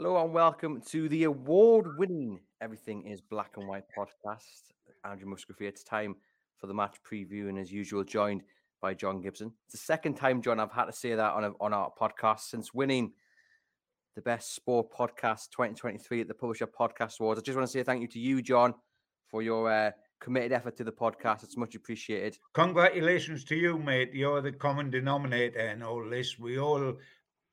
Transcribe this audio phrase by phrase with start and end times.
[0.00, 4.70] Hello and welcome to the award-winning Everything Is Black and White podcast.
[5.04, 5.68] Andrew Musgrave here.
[5.68, 6.14] It's time
[6.56, 8.44] for the match preview, and as usual, joined
[8.80, 9.50] by John Gibson.
[9.64, 12.42] It's the second time, John, I've had to say that on a, on our podcast
[12.42, 13.10] since winning
[14.14, 17.40] the best sport podcast 2023 at the Publisher Podcast Awards.
[17.40, 18.74] I just want to say thank you to you, John,
[19.26, 21.42] for your uh, committed effort to the podcast.
[21.42, 22.38] It's much appreciated.
[22.54, 24.10] Congratulations to you, mate.
[24.14, 26.38] You're the common denominator in all this.
[26.38, 26.94] We all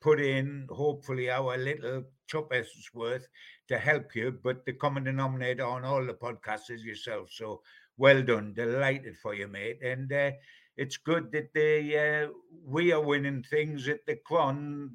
[0.02, 3.28] put in, hopefully, our little tuppence worth
[3.68, 4.38] to help you.
[4.44, 7.30] But the common denominator on all the podcasts is yourself.
[7.32, 7.62] So
[7.98, 8.54] well done.
[8.54, 9.80] Delighted for you, mate.
[9.84, 10.32] And uh,
[10.78, 12.30] it's good that they uh,
[12.66, 14.92] we are winning things at the Cron,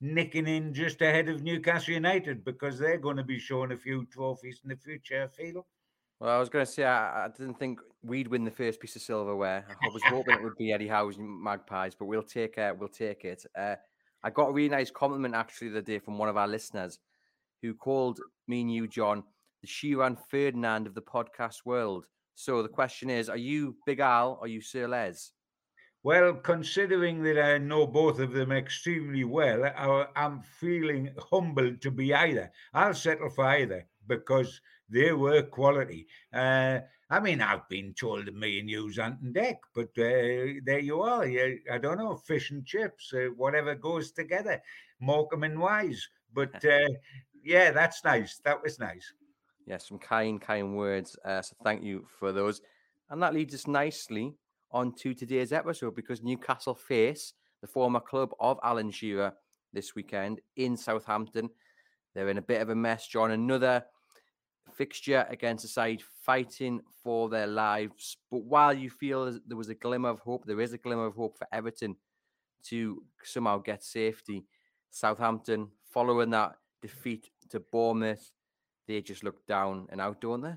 [0.00, 4.06] nicking in just ahead of Newcastle United because they're going to be showing a few
[4.06, 5.24] trophies in the future.
[5.24, 5.66] I feel.
[6.20, 8.96] Well, I was going to say I, I, didn't think we'd win the first piece
[8.96, 9.66] of silverware.
[9.68, 12.78] I was hoping it would be Eddie Howe's Magpies, but we'll take it.
[12.78, 13.44] We'll take it.
[14.26, 16.98] I got a really nice compliment actually the day from one of our listeners
[17.62, 19.22] who called me and you, John,
[19.62, 22.06] the Shearer Ferdinand of the podcast world.
[22.34, 25.30] So the question is, are you Big Al are you Sir Les?
[26.02, 31.92] Well, considering that I know both of them extremely well, I, I'm feeling humbled to
[31.92, 32.50] be either.
[32.74, 36.08] I'll settle for either because they were quality.
[36.32, 40.80] Uh, I mean, I've been told me and you's Ant and Dec, but uh, there
[40.80, 41.24] you are.
[41.24, 44.60] You, I don't know, fish and chips, uh, whatever goes together,
[44.98, 46.08] Morecambe and Wise.
[46.34, 46.88] But uh,
[47.44, 48.40] yeah, that's nice.
[48.44, 49.12] That was nice.
[49.66, 51.16] Yeah, some kind, kind words.
[51.24, 52.60] Uh, so thank you for those.
[53.08, 54.34] And that leads us nicely
[54.72, 59.32] on to today's episode because Newcastle face the former club of Alan Shearer
[59.72, 61.50] this weekend in Southampton.
[62.14, 63.30] They're in a bit of a mess, John.
[63.30, 63.84] Another
[64.76, 68.16] fixture against a side fighting for their lives.
[68.30, 71.14] But while you feel there was a glimmer of hope, there is a glimmer of
[71.14, 71.96] hope for Everton
[72.64, 74.44] to somehow get safety.
[74.90, 78.32] Southampton, following that defeat to Bournemouth,
[78.86, 80.54] they just look down and out, don't they?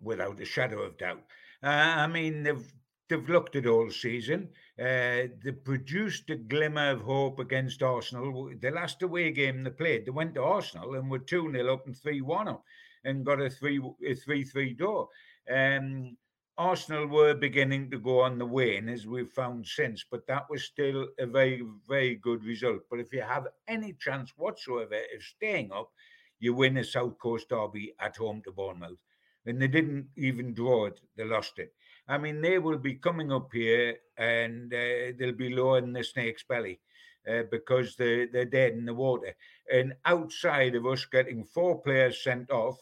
[0.00, 1.22] Without a shadow of doubt.
[1.62, 2.72] Uh, I mean, they've
[3.08, 4.48] they've looked at all season.
[4.78, 8.50] Uh, they produced a glimmer of hope against Arsenal.
[8.60, 11.86] The last away game they played, they went to Arsenal and were 2 0 up
[11.86, 12.64] and 3 1 up
[13.04, 15.06] and got a three a three three draw.
[15.50, 16.16] Um,
[16.56, 20.62] Arsenal were beginning to go on the wane, as we've found since, but that was
[20.62, 22.82] still a very, very good result.
[22.88, 25.90] But if you have any chance whatsoever of staying up,
[26.38, 28.98] you win a South Coast derby at home to Bournemouth.
[29.46, 31.74] And they didn't even draw it, they lost it.
[32.06, 36.04] I mean, they will be coming up here and uh, they'll be lower than the
[36.04, 36.80] snake's belly
[37.28, 39.34] uh, because they're, they're dead in the water.
[39.72, 42.78] And outside of us getting four players sent off,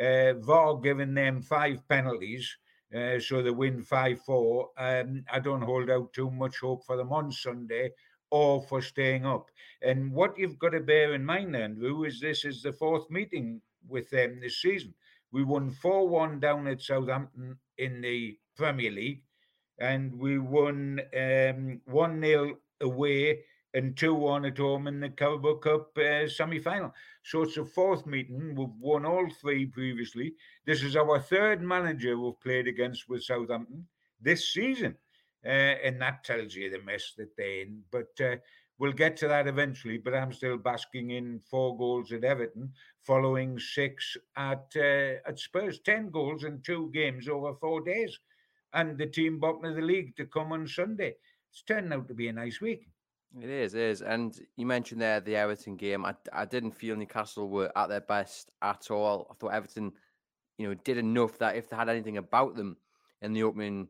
[0.00, 2.56] uh, VAR giving them five penalties,
[2.94, 4.70] uh, so they win 5 4.
[4.78, 7.90] Um, I don't hold out too much hope for them on Sunday
[8.30, 9.50] or for staying up.
[9.82, 13.60] And what you've got to bear in mind, Andrew, is this is the fourth meeting
[13.88, 14.94] with them this season.
[15.32, 19.22] We won 4 1 down at Southampton in the Premier League,
[19.78, 23.40] and we won um, 1 um, 0 away
[23.74, 26.92] and 2 1 at home in the Carabao Cup uh, semi final.
[27.22, 28.54] So it's a fourth meeting.
[28.54, 30.34] We've won all three previously.
[30.64, 33.86] This is our third manager we've played against with Southampton
[34.20, 34.96] this season.
[35.44, 37.82] Uh, and that tells you the mess that they're in.
[37.92, 38.36] But uh,
[38.78, 39.98] we'll get to that eventually.
[39.98, 42.72] But I'm still basking in four goals at Everton,
[43.04, 48.18] following six at uh, at Spurs, ten goals in two games over four days,
[48.72, 51.14] and the team bottom of the league to come on Sunday.
[51.50, 52.88] It's turned out to be a nice week.
[53.34, 54.02] It is, it is.
[54.02, 56.04] And you mentioned there the Everton game.
[56.06, 59.26] I, I didn't feel Newcastle were at their best at all.
[59.30, 59.92] I thought Everton,
[60.58, 62.76] you know, did enough that if they had anything about them
[63.20, 63.88] in the opening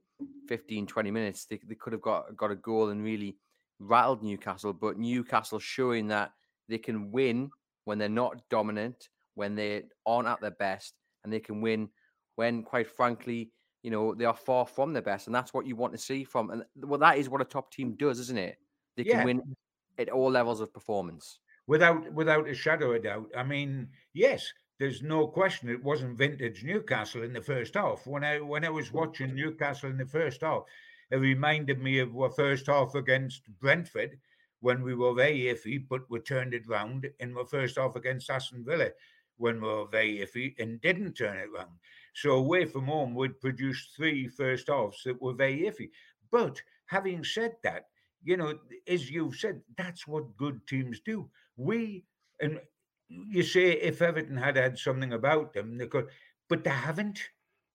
[0.49, 3.37] 15, 20 minutes, they, they could have got, got a goal and really
[3.79, 4.73] rattled Newcastle.
[4.73, 6.33] But Newcastle showing that
[6.69, 7.51] they can win
[7.85, 11.89] when they're not dominant, when they aren't at their best, and they can win
[12.35, 13.53] when, quite frankly,
[13.85, 15.29] you know, they are far from their best.
[15.29, 16.51] And that's what you want to see from.
[16.51, 18.59] And well, that is what a top team does, isn't it?
[18.97, 19.25] They can yeah.
[19.25, 19.57] win
[19.99, 21.39] at all levels of performance.
[21.67, 23.31] Without without a shadow of doubt.
[23.37, 28.07] I mean, yes, there's no question it wasn't vintage Newcastle in the first half.
[28.07, 30.63] When I when I was watching Newcastle in the first half,
[31.11, 34.19] it reminded me of our first half against Brentford
[34.61, 38.31] when we were very iffy, but we turned it round in the first half against
[38.31, 38.91] Aston Villa
[39.39, 41.79] when we were very iffy and didn't turn it round.
[42.15, 45.91] So away from home, we'd produced three first halves that were very iffy.
[46.31, 47.87] But having said that,
[48.27, 48.59] you know,
[48.89, 51.31] as you've said, that's what good teams do.
[51.57, 52.05] We
[52.41, 52.61] and
[53.09, 56.09] you say if Everton had had something about them, they could,
[56.49, 57.21] but they haven't.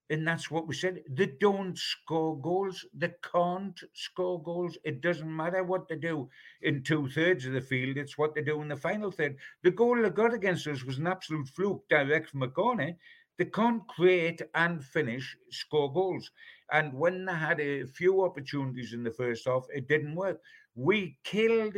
[0.10, 1.04] And that's what we said.
[1.10, 2.86] They don't score goals.
[2.94, 4.78] They can't score goals.
[4.84, 6.30] It doesn't matter what they do
[6.62, 7.96] in two thirds of the field.
[7.98, 9.38] It's what they do in the final third.
[9.64, 12.98] The goal they got against us was an absolute fluke direct from a corner.
[13.38, 16.30] They can't create and finish score goals.
[16.72, 20.40] And when they had a few opportunities in the first half, it didn't work.
[20.76, 21.76] We killed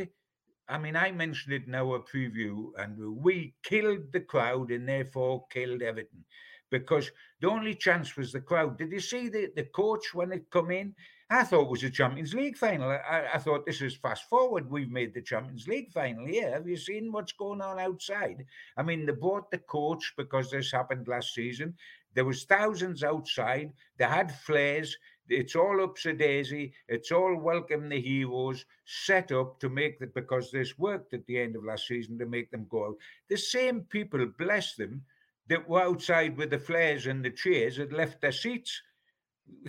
[0.69, 5.45] I mean, I mentioned it in our preview, and we killed the crowd and therefore
[5.51, 6.23] killed Everton
[6.71, 7.11] because
[7.41, 8.77] the only chance was the crowd.
[8.77, 10.95] Did you see the, the coach when it come in?
[11.29, 12.89] I thought it was a Champions League final.
[12.89, 14.69] I, I thought this is fast forward.
[14.69, 16.27] We've made the Champions League final.
[16.27, 18.45] Yeah, have you seen what's going on outside?
[18.77, 21.75] I mean, they brought the coach because this happened last season.
[22.13, 23.73] There was thousands outside.
[23.97, 24.95] They had flares.
[25.29, 26.73] It's all ups a daisy.
[26.87, 31.39] It's all welcome the heroes set up to make that because this worked at the
[31.39, 32.95] end of last season to make them go out.
[33.29, 35.03] The same people, bless them,
[35.47, 38.81] that were outside with the flares and the cheers had left their seats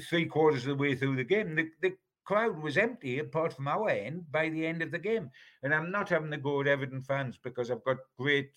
[0.08, 1.56] three quarters of the way through the game.
[1.56, 5.30] The, the crowd was empty apart from our end by the end of the game.
[5.62, 8.50] And I'm not having to go at Everton fans because I've got great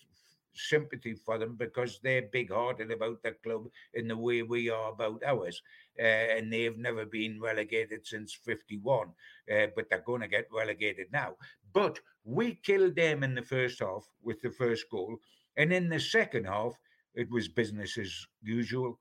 [0.58, 4.92] sympathy for them because they're big hearted about their club in the way we are
[4.92, 5.62] about ours.
[5.98, 9.08] Uh, and they've never been relegated since 51,
[9.52, 11.36] uh, but they're going to get relegated now.
[11.72, 15.18] But we killed them in the first half with the first goal.
[15.56, 16.78] And in the second half,
[17.14, 19.00] it was business as usual.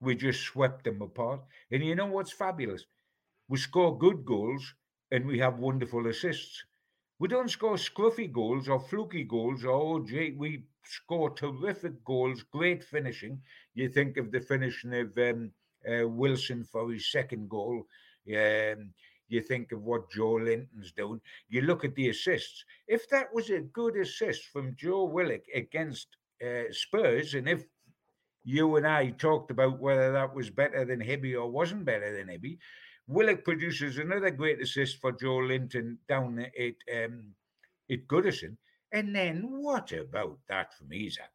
[0.00, 1.40] We just swept them apart.
[1.70, 2.86] And you know what's fabulous?
[3.48, 4.74] We score good goals
[5.10, 6.64] and we have wonderful assists.
[7.18, 12.44] We don't score scruffy goals or fluky goals or oh, gee, we score terrific goals,
[12.44, 13.40] great finishing.
[13.74, 15.50] You think of the finishing of um,
[15.88, 17.84] uh, Wilson for his second goal.
[18.28, 18.90] Um,
[19.28, 21.20] you think of what Joelinton's doing.
[21.48, 22.64] You look at the assists.
[22.86, 27.64] If that was a good assist from Joe Willock against uh, Spurs, and if
[28.44, 32.28] you and I talked about whether that was better than Hibby or wasn't better than
[32.28, 32.58] Hibby,
[33.08, 37.34] Willock produces another great assist for Joelinton down at um,
[37.90, 38.56] at Goodison.
[38.92, 41.30] And then what about that from Isak?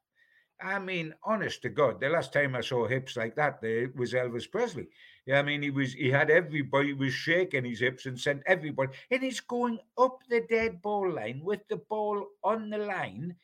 [0.62, 4.14] I mean, honest to God, the last time I saw hips like that, it was
[4.14, 4.88] Elvis Presley.
[5.26, 8.94] Yeah, I mean, he was he had everybody was shaking his hips and sent everybody,
[9.10, 13.36] and he's going up the dead ball line with the ball on the line.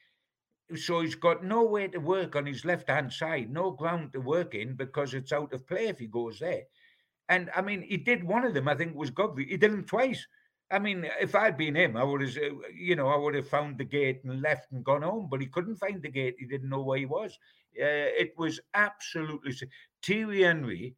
[0.76, 4.54] So he's got nowhere to work on his left hand side, no ground to work
[4.54, 6.64] in because it's out of play if he goes there.
[7.30, 9.46] And I mean, he did one of them, I think, was Godfrey.
[9.46, 10.26] He did them twice.
[10.72, 12.36] I mean, if I'd been him, I would have,
[12.76, 15.28] you know, I would have found the gate and left and gone home.
[15.30, 16.36] But he couldn't find the gate.
[16.38, 17.32] He didn't know where he was.
[17.80, 19.54] Uh, it was absolutely.
[20.04, 20.96] Thierry Henry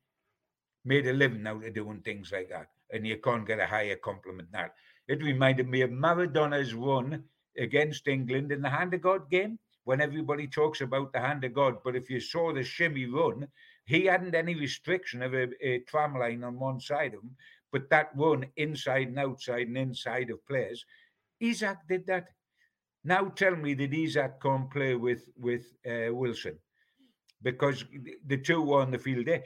[0.84, 3.96] made a living out of doing things like that, and you can't get a higher
[3.96, 4.74] compliment than that.
[5.08, 7.24] It reminded me of Maradona's run
[7.58, 11.54] against England in the Hand of God game when everybody talks about the Hand of
[11.54, 11.78] God.
[11.84, 13.48] But if you saw the shimmy run,
[13.86, 17.36] he hadn't any restriction of a, a tram line on one side of him
[17.72, 20.86] but that run inside and outside and inside of players,
[21.40, 22.28] Isak did that.
[23.04, 26.60] Now tell me that Isak can't play with with uh, Wilson
[27.42, 27.84] because
[28.28, 29.44] the two were on the field there.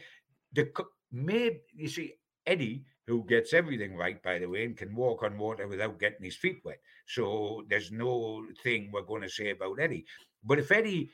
[0.54, 0.72] The
[1.12, 2.16] maybe you see
[2.46, 6.26] Eddie, who gets everything right, by the way, and can walk on water without getting
[6.26, 6.80] his feet wet.
[7.08, 10.06] So there's no thing we're going to say about Eddie.
[10.44, 11.12] But if Eddie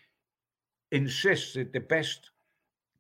[0.92, 2.31] insists that the best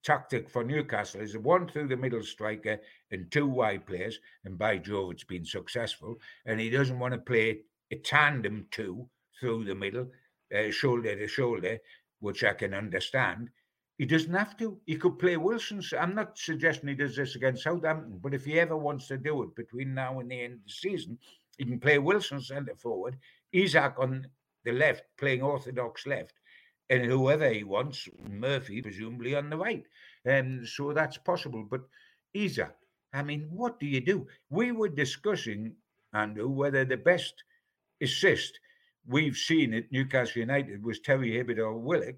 [0.03, 2.79] tactic for Newcastle is one through the middle striker
[3.11, 4.19] and two wide players.
[4.45, 6.15] And by Jove, it's been successful.
[6.45, 9.07] And he doesn't want to play a tandem two
[9.39, 10.07] through the middle,
[10.55, 11.77] uh, shoulder to shoulder,
[12.19, 13.49] which I can understand.
[13.97, 14.79] He doesn't have to.
[14.85, 15.81] He could play Wilson.
[15.99, 19.43] I'm not suggesting he does this against Southampton, but if he ever wants to do
[19.43, 21.19] it between now and the end of the season,
[21.57, 23.17] he can play Wilson centre forward,
[23.51, 24.25] Isak on
[24.63, 26.33] the left, playing orthodox left,
[26.91, 29.85] and whoever he wants, Murphy presumably on the right.
[30.25, 31.65] And um, so that's possible.
[31.67, 31.81] But
[32.33, 32.75] Isak,
[33.13, 34.27] I mean, what do you do?
[34.49, 35.73] We were discussing,
[36.13, 37.33] Andrew, whether the best
[38.01, 38.59] assist
[39.07, 42.17] we've seen at Newcastle United was Terry Hibbitt or Willock.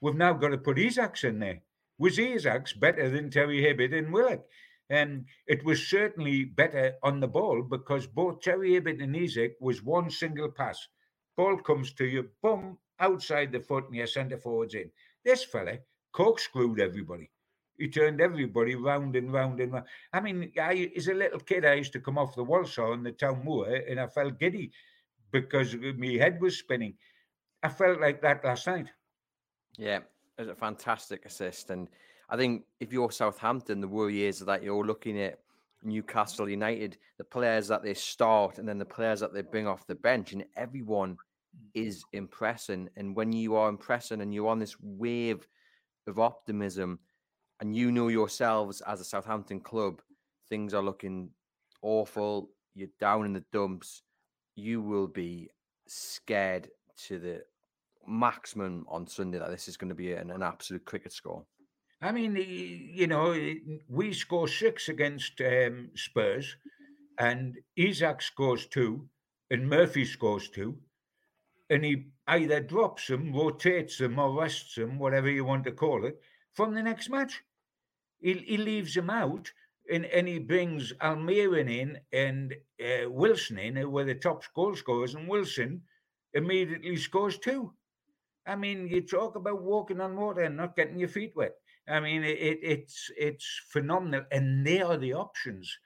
[0.00, 1.60] We've now got to put Isak's in there.
[1.98, 4.40] Was Isak's better than Terry Hibbitt and Willock?
[4.88, 9.82] And it was certainly better on the ball because both Terry Hibbitt and Isak was
[9.82, 10.78] one single pass.
[11.36, 14.90] Ball comes to you, boom, outside the foot and your centre forwards in.
[15.24, 15.78] This fella
[16.12, 17.30] corkscrewed everybody.
[17.78, 19.86] He turned everybody round and round and round.
[20.12, 23.04] I mean, I, as a little kid, I used to come off the waltzer in
[23.04, 24.72] the town moor and I felt giddy
[25.30, 26.94] because my head was spinning.
[27.62, 28.88] I felt like that last night.
[29.76, 30.04] Yeah, it
[30.38, 31.70] was a fantastic assist.
[31.70, 31.88] And
[32.28, 35.38] I think if you're Southampton, the worry is that you're looking at
[35.82, 39.86] Newcastle United, the players that they start and then the players that they bring off
[39.86, 41.16] the bench, and everyone
[41.74, 42.88] is impressing.
[42.96, 45.46] And when you are impressing and you're on this wave
[46.06, 47.00] of optimism,
[47.60, 50.00] and you know yourselves as a Southampton club,
[50.48, 51.30] things are looking
[51.82, 52.50] awful.
[52.74, 54.02] You're down in the dumps.
[54.54, 55.50] You will be
[55.88, 56.68] scared
[57.06, 57.42] to the
[58.06, 61.44] maximum on Sunday that this is going to be an, an absolute cricket score.
[62.00, 63.36] I mean, you know,
[63.88, 66.56] we score six against um, Spurs,
[67.18, 69.08] and Isak scores two,
[69.50, 70.76] and Murphy scores two,
[71.70, 76.04] and he either drops them, rotates them, or rests them, whatever you want to call
[76.04, 76.20] it,
[76.54, 77.42] from the next match.
[78.20, 79.52] He, he leaves them out,
[79.90, 84.74] and, and he brings Almiron in and uh, Wilson in, who were the top goal
[84.74, 85.82] scorers, and Wilson
[86.34, 87.72] immediately scores two.
[88.46, 91.52] I mean, you talk about walking on water and not getting your feet wet.
[91.86, 95.78] I mean, it, it's it's phenomenal, and they are the options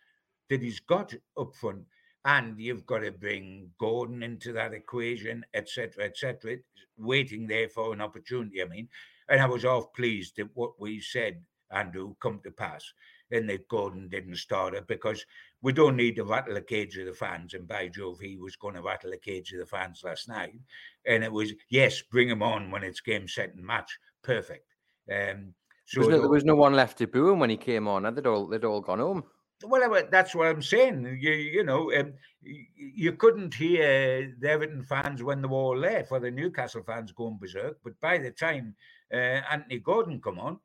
[0.49, 1.85] that he's got up front.
[2.25, 6.59] And you've got to bring Gordon into that equation, etc., etc.
[6.97, 8.63] Waiting there for an opportunity.
[8.63, 8.89] I mean,
[9.29, 12.85] and I was half pleased that what we said, Andrew, come to pass,
[13.31, 15.25] and that Gordon didn't start it because
[15.63, 17.55] we don't need to rattle the cage of the fans.
[17.55, 20.55] And by Jove, he was going to rattle the cage of the fans last night.
[21.07, 23.99] And it was yes, bring him on when it's game, set, and match.
[24.23, 24.67] Perfect.
[25.11, 25.55] Um,
[25.87, 27.89] so there was, no, there was no one left to boo him when he came
[27.89, 28.03] on.
[28.15, 29.25] They'd all they'd all gone home.
[29.65, 31.19] Well, that's what I'm saying.
[31.21, 36.05] You you know, um, you couldn't hear the Everton fans when they were all there
[36.05, 37.79] for the Newcastle fans going berserk.
[37.85, 38.75] But by the time
[39.13, 40.59] uh, Anthony Gordon come on,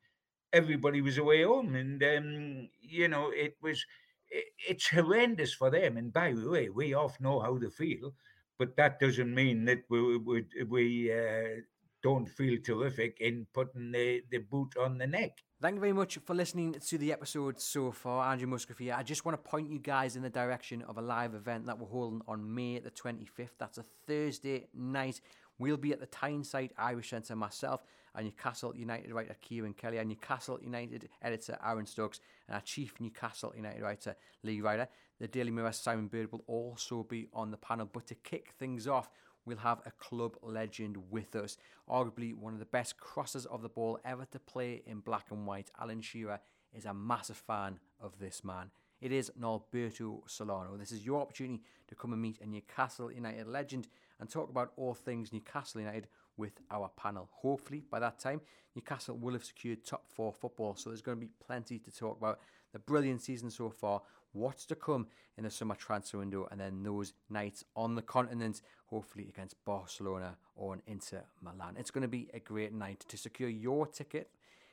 [0.54, 3.86] everybody was away home, and um, you know it was
[4.30, 5.98] it, it's horrendous for them.
[5.98, 8.14] And by the way, we off know how they feel,
[8.58, 11.62] but that doesn't mean that we we, we uh,
[12.04, 15.38] don't feel terrific in putting the, the boot on the neck.
[15.60, 18.32] Thank you very much for listening to the episode so far.
[18.32, 18.94] Andrew Musgrave here.
[18.96, 21.80] I just want to point you guys in the direction of a live event that
[21.80, 23.50] we're holding on May the 25th.
[23.58, 25.20] That's a Thursday night.
[25.58, 27.84] We'll be at the Tyneside Irish Centre myself
[28.14, 32.94] and Newcastle United writer Kieran Kelly, and Newcastle United editor Aaron Stokes, and our chief
[33.00, 34.88] Newcastle United writer Lee Ryder.
[35.20, 37.90] The Daily Mirror Simon Bird will also be on the panel.
[37.92, 39.10] But to kick things off,
[39.48, 41.58] we'll have a club legend with us.
[41.90, 45.48] Arguably one of the best crossers of the ball ever to play in black and
[45.48, 45.72] white.
[45.80, 46.40] Alan Shearer
[46.76, 48.70] is a massive fan of this man.
[49.00, 50.76] It is Norberto Solano.
[50.76, 53.88] This is your opportunity to come and meet a Newcastle United legend
[54.20, 57.30] and talk about all things Newcastle United with our panel.
[57.32, 58.42] Hopefully, by that time,
[58.76, 62.18] Newcastle will have secured top four football, so there's going to be plenty to talk
[62.18, 62.40] about.
[62.74, 64.02] The brilliant season so far,
[64.34, 65.08] what's to come
[65.38, 70.38] in the summer transfer window, and then those nights on the continent, hopefully against Barcelona
[70.56, 71.76] or Inter Milan.
[71.78, 73.06] It's going to be a great night.
[73.08, 74.30] To secure your ticket,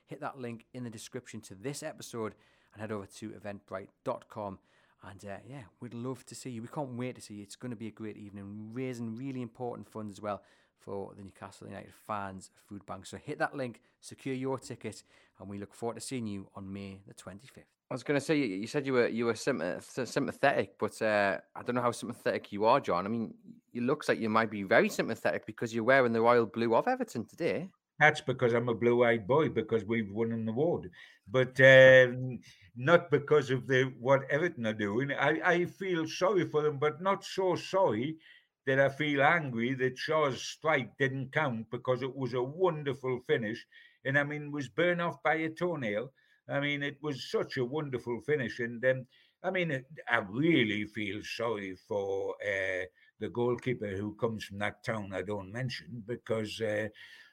[0.06, 2.34] hit that link in the description to this episode
[2.73, 4.58] and head over to eventbrite.com.
[5.06, 6.62] And uh, yeah, we'd love to see you.
[6.62, 7.42] We can't wait to see you.
[7.42, 10.42] It's going to be a great evening, raising really important funds as well
[10.85, 13.07] for the Newcastle United Fans Food Bank.
[13.07, 15.03] So hit that link, secure your ticket,
[15.41, 17.64] and we look forward to seeing you on May the 25th.
[17.91, 21.62] I was going to say you said you were you were sympathetic, but uh, I
[21.62, 23.07] don't know how sympathetic you are, John.
[23.07, 23.35] I mean,
[23.73, 26.88] it looks like you might be very sympathetic because you're wearing the royal blue of
[26.88, 27.69] Everton today.
[28.00, 30.91] That's because I'm a blue-eyed boy because we've won an award,
[31.31, 32.41] but um,
[32.75, 35.12] not because of the what Everton are doing.
[35.12, 38.17] I, I feel sorry for them, but not so sorry
[38.66, 43.64] that I feel angry that Shaw's strike didn't count because it was a wonderful finish.
[44.04, 46.12] And I mean, was burned off by a toenail.
[46.49, 48.61] I mean, it was such a wonderful finish.
[48.61, 49.06] And um,
[49.42, 52.85] I mean, I really feel sorry for uh,
[53.21, 56.88] the goalkeeper who comes from that town I don't mention because uh,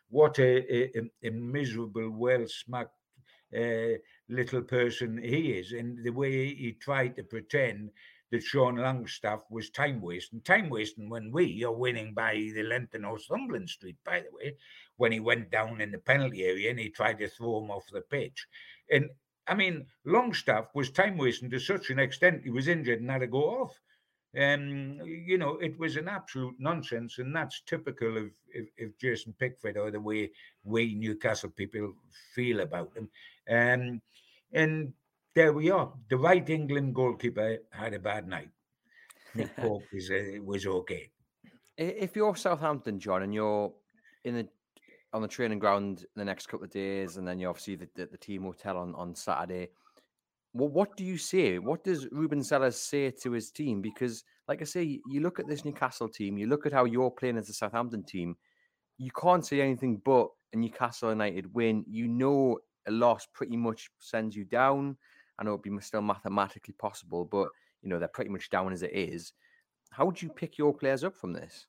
[0.10, 2.96] what a, a, a, miserable, well smacked
[3.58, 3.98] uh,
[4.30, 5.72] little person he is.
[5.72, 7.92] And the way he tried to pretend
[8.32, 10.42] that Sean Longstaff was time wasting.
[10.42, 14.56] Time wasting when we are winning by the length of Northumberland Street, by the way,
[14.98, 17.84] when he went down in the penalty area and he tried to throw him off
[17.92, 18.48] the pitch.
[18.90, 19.10] And
[19.48, 23.20] I mean, Longstaff was time wasting to such an extent he was injured and had
[23.20, 23.80] to go off.
[24.38, 28.24] Um, you know, it was an absolute nonsense, and that's typical of,
[28.56, 30.32] of, of Jordan Pickford or the way
[30.64, 31.94] we Newcastle people
[32.34, 33.10] feel about him.
[33.50, 34.02] Um,
[34.54, 34.94] and
[35.36, 35.92] there we are.
[36.10, 38.50] The right England goalkeeper had a bad night.
[39.36, 41.10] Nick Pope was uh, was okay.
[41.78, 43.72] If you're Southampton, John, and you're
[44.26, 44.48] in the
[45.14, 48.06] on the training ground the next couple of days, and then you obviously the, the,
[48.08, 49.70] the team hotel on on Saturday,
[50.54, 51.60] Well, what do you say?
[51.60, 53.82] What does Ruben Selles say to his team?
[53.82, 57.12] Because, like I say, you look at this Newcastle team, you look at how you're
[57.12, 58.36] playing as a Southampton team,
[58.98, 61.86] you can't say anything but a Newcastle United win.
[61.88, 62.58] You know
[62.88, 64.98] a loss pretty much sends you down.
[65.42, 67.50] I know it'd be still mathematically possible, but
[67.82, 69.34] you know they're pretty much down as it is.
[69.90, 71.66] How would you pick your players up from this?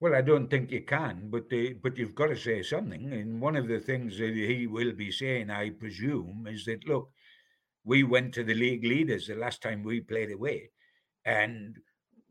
[0.00, 3.12] Well, I don't think you can, but they, but you've got to say something.
[3.12, 7.10] And one of the things that he will be saying, I presume, is that look,
[7.84, 10.70] we went to the league leaders the last time we played away,
[11.24, 11.76] and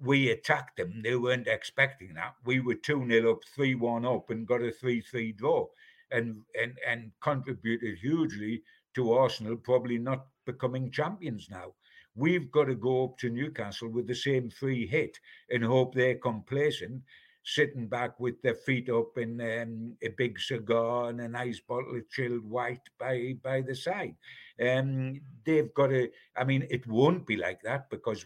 [0.02, 1.02] we attacked them.
[1.02, 2.34] They weren't expecting that.
[2.44, 5.68] We were 2 0 up, 3 1 up, and got a 3 3 draw
[6.12, 8.62] and, and, and contributed hugely
[8.96, 11.74] to Arsenal probably not becoming champions now.
[12.16, 15.20] We've got to go up to Newcastle with the same free hit
[15.52, 17.04] and hope they're complacent,
[17.44, 21.96] sitting back with their feet up in um, a big cigar and a nice bottle
[21.96, 24.16] of chilled white by by the side.
[24.60, 26.10] Um, they've got to.
[26.36, 28.26] I mean, it won't be like that because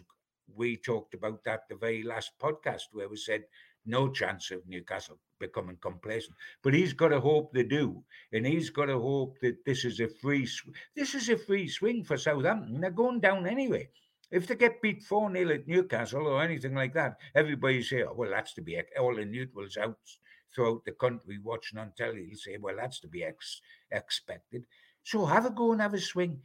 [0.54, 3.44] we talked about that the very last podcast where we said
[3.84, 6.36] no chance of Newcastle becoming complacent.
[6.62, 10.00] But he's got to hope they do, and he's got to hope that this is
[10.00, 10.46] a free.
[10.46, 12.80] Sw- this is a free swing for Southampton.
[12.80, 13.88] They're going down anyway.
[14.30, 18.14] If they get beat 4 0 at Newcastle or anything like that, everybody say, oh,
[18.14, 19.98] well, that's to be all the neutrals out
[20.54, 23.60] throughout the country watching on telly will say, well, that's to be ex-
[23.90, 24.64] expected.
[25.02, 26.40] So have a go and have a swing.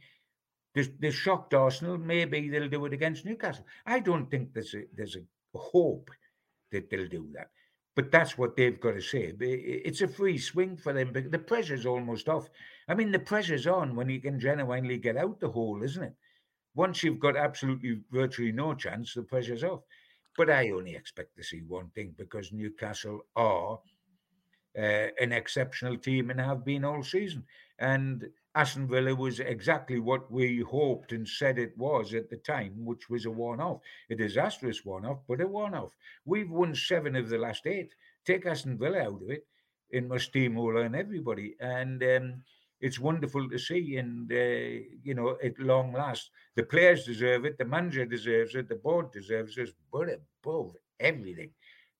[0.74, 1.98] They shocked Arsenal.
[1.98, 3.64] Maybe they'll do it against Newcastle.
[3.86, 6.10] I don't think there's a, there's a hope
[6.72, 7.50] that they'll do that.
[7.94, 9.34] But that's what they've got to say.
[9.40, 11.10] It's a free swing for them.
[11.12, 12.48] But the pressure's almost off.
[12.86, 16.14] I mean, the pressure's on when you can genuinely get out the hole, isn't it?
[16.74, 19.80] Once you've got absolutely virtually no chance, the pressure's off.
[20.36, 23.80] But I only expect to see one thing because Newcastle are
[24.78, 27.42] uh, an exceptional team and have been all season.
[27.80, 28.28] And
[28.58, 33.08] Aston Villa was exactly what we hoped and said it was at the time, which
[33.08, 35.94] was a one off, a disastrous one off, but a one off.
[36.24, 37.94] We've won seven of the last eight.
[38.24, 39.46] Take Aston Villa out of it,
[39.90, 41.54] it must steamroll on everybody.
[41.60, 42.42] And um,
[42.80, 43.96] it's wonderful to see.
[43.96, 48.68] And, uh, you know, at long last, the players deserve it, the manager deserves it,
[48.68, 50.08] the board deserves it, but
[50.42, 51.52] above everything,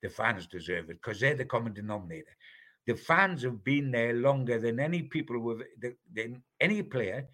[0.03, 2.37] the fans deserve it because they're the common denominator
[2.88, 5.61] the fans have been there longer than any people with
[6.14, 7.29] than any player,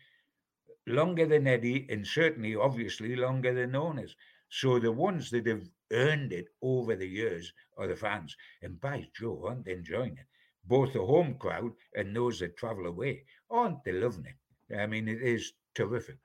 [0.89, 4.17] longer than Eddie, and certainly, obviously, longer than owners.
[4.49, 5.63] So the ones that have
[5.93, 8.37] earned it over the years are the fans.
[8.63, 10.27] And by Joe, aren't they enjoying it?
[10.65, 14.77] Both the home crowd and those that travel away, aren't they loving it?
[14.77, 16.19] I mean, it is terrific.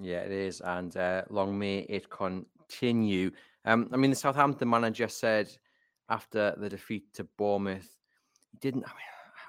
[0.00, 3.30] Yeah, it is, and uh, long may it continue.
[3.64, 5.56] Um, I mean, the Southampton manager said
[6.08, 7.95] after the defeat to Bournemouth
[8.60, 8.84] didn't.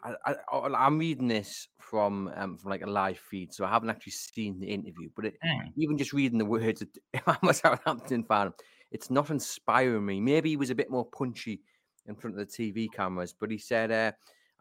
[0.03, 3.69] I, I, I, am reading this from um, from like a live feed, so I
[3.69, 5.09] haven't actually seen the interview.
[5.15, 5.71] But it, mm.
[5.77, 6.83] even just reading the words,
[7.27, 8.53] I'm a Southampton fan.
[8.91, 10.21] It's not inspiring me.
[10.21, 11.61] Maybe he was a bit more punchy
[12.07, 14.11] in front of the TV cameras, but he said, uh,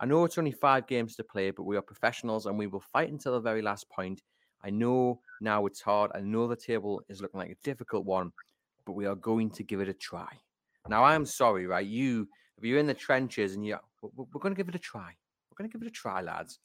[0.01, 2.81] "I know it's only five games to play, but we are professionals and we will
[2.93, 4.23] fight until the very last point.
[4.65, 6.11] I know now it's hard.
[6.15, 8.33] I know the table is looking like a difficult one,
[8.85, 10.29] but we are going to give it a try."
[10.89, 11.87] Now, I'm sorry, right?
[11.87, 14.81] You, if you're in the trenches and you we're, we're going to give it a
[14.81, 15.15] try.
[15.51, 16.59] We're going to give it a try, lads.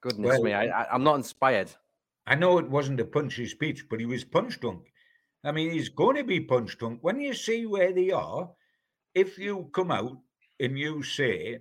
[0.00, 1.70] Goodness well, me, I, I'm not inspired.
[2.26, 4.92] I know it wasn't a punchy speech, but he was punch drunk.
[5.44, 7.00] I mean, he's going to be punch drunk.
[7.02, 8.50] When you see where they are,
[9.14, 10.18] if you come out
[10.58, 11.60] and you say,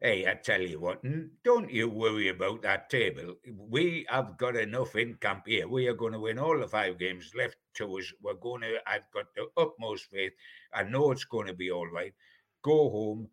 [0.00, 1.02] Hey, I tell you what,
[1.42, 3.34] don't you worry about that table.
[3.52, 5.66] We have got enough in camp here.
[5.66, 8.12] We are going to win all the five games left to us.
[8.22, 10.32] We're going to, I've got the utmost faith.
[10.72, 12.14] I know it's going to be all right.
[12.62, 13.28] Go home,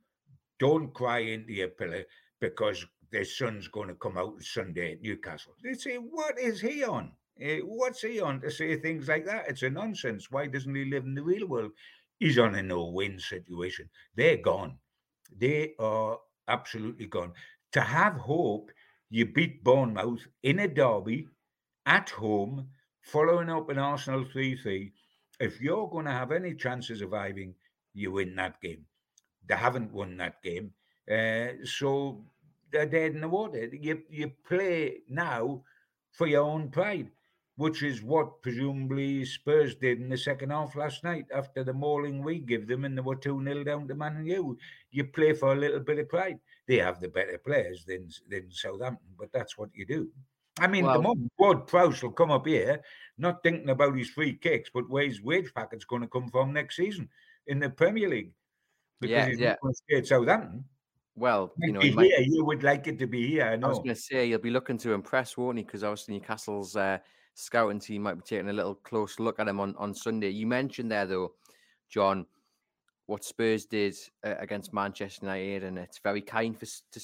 [0.59, 2.03] don't cry into your pillow
[2.39, 5.53] because their son's going to come out Sunday at Newcastle.
[5.63, 7.11] They say, What is he on?
[7.43, 9.49] Uh, what's he on to say things like that?
[9.49, 10.31] It's a nonsense.
[10.31, 11.71] Why doesn't he live in the real world?
[12.19, 13.89] He's on a no win situation.
[14.15, 14.77] They're gone.
[15.37, 17.33] They are absolutely gone.
[17.73, 18.71] To have hope,
[19.09, 21.27] you beat Bournemouth in a derby
[21.85, 22.69] at home,
[23.01, 24.93] following up an Arsenal 3 3.
[25.39, 27.55] If you're going to have any chance of surviving,
[27.93, 28.85] you win that game.
[29.47, 30.73] They haven't won that game.
[31.09, 32.23] Uh, so
[32.71, 33.69] they're dead in the water.
[33.71, 35.63] You, you play now
[36.11, 37.11] for your own pride,
[37.57, 42.23] which is what presumably Spurs did in the second half last night after the mauling
[42.23, 44.57] we give them and they were 2 0 down to Man U.
[44.91, 46.39] You play for a little bit of pride.
[46.67, 50.09] They have the better players than, than Southampton, but that's what you do.
[50.59, 52.81] I mean, well, the moment Ward Prowse will come up here,
[53.17, 56.53] not thinking about his free kicks, but where his wage packet's going to come from
[56.53, 57.09] next season
[57.47, 58.31] in the Premier League
[58.99, 59.55] because yeah, he's yeah.
[59.63, 60.65] not stay at Southampton.
[61.15, 63.45] Well, you know, might, here, you would like it to be here.
[63.45, 65.63] I, I was going to say you'll be looking to impress, won't he?
[65.63, 66.97] Because obviously Newcastle's uh,
[67.35, 70.29] scouting team might be taking a little close look at him on, on Sunday.
[70.29, 71.33] You mentioned there, though,
[71.89, 72.25] John,
[73.05, 77.01] what Spurs did uh, against Manchester United, and it's very kind for to,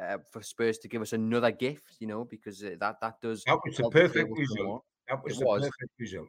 [0.00, 3.42] uh, for Spurs to give us another gift, you know, because uh, that that does.
[3.44, 4.84] That was a perfect result.
[5.08, 6.28] That was a perfect result.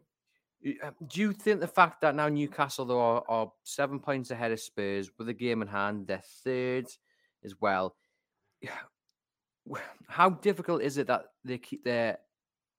[0.84, 4.52] Um, do you think the fact that now Newcastle though are, are, seven points ahead
[4.52, 6.88] of Spurs with a game in hand, they're third
[7.44, 7.96] as well?
[10.08, 12.18] How difficult is it that they keep their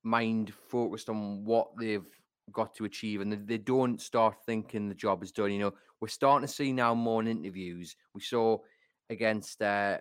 [0.03, 2.07] mind focused on what they've
[2.53, 5.53] got to achieve and they don't start thinking the job is done?
[5.53, 7.97] You know, we're starting to see now more in interviews.
[8.15, 8.59] We saw
[9.09, 9.99] against uh,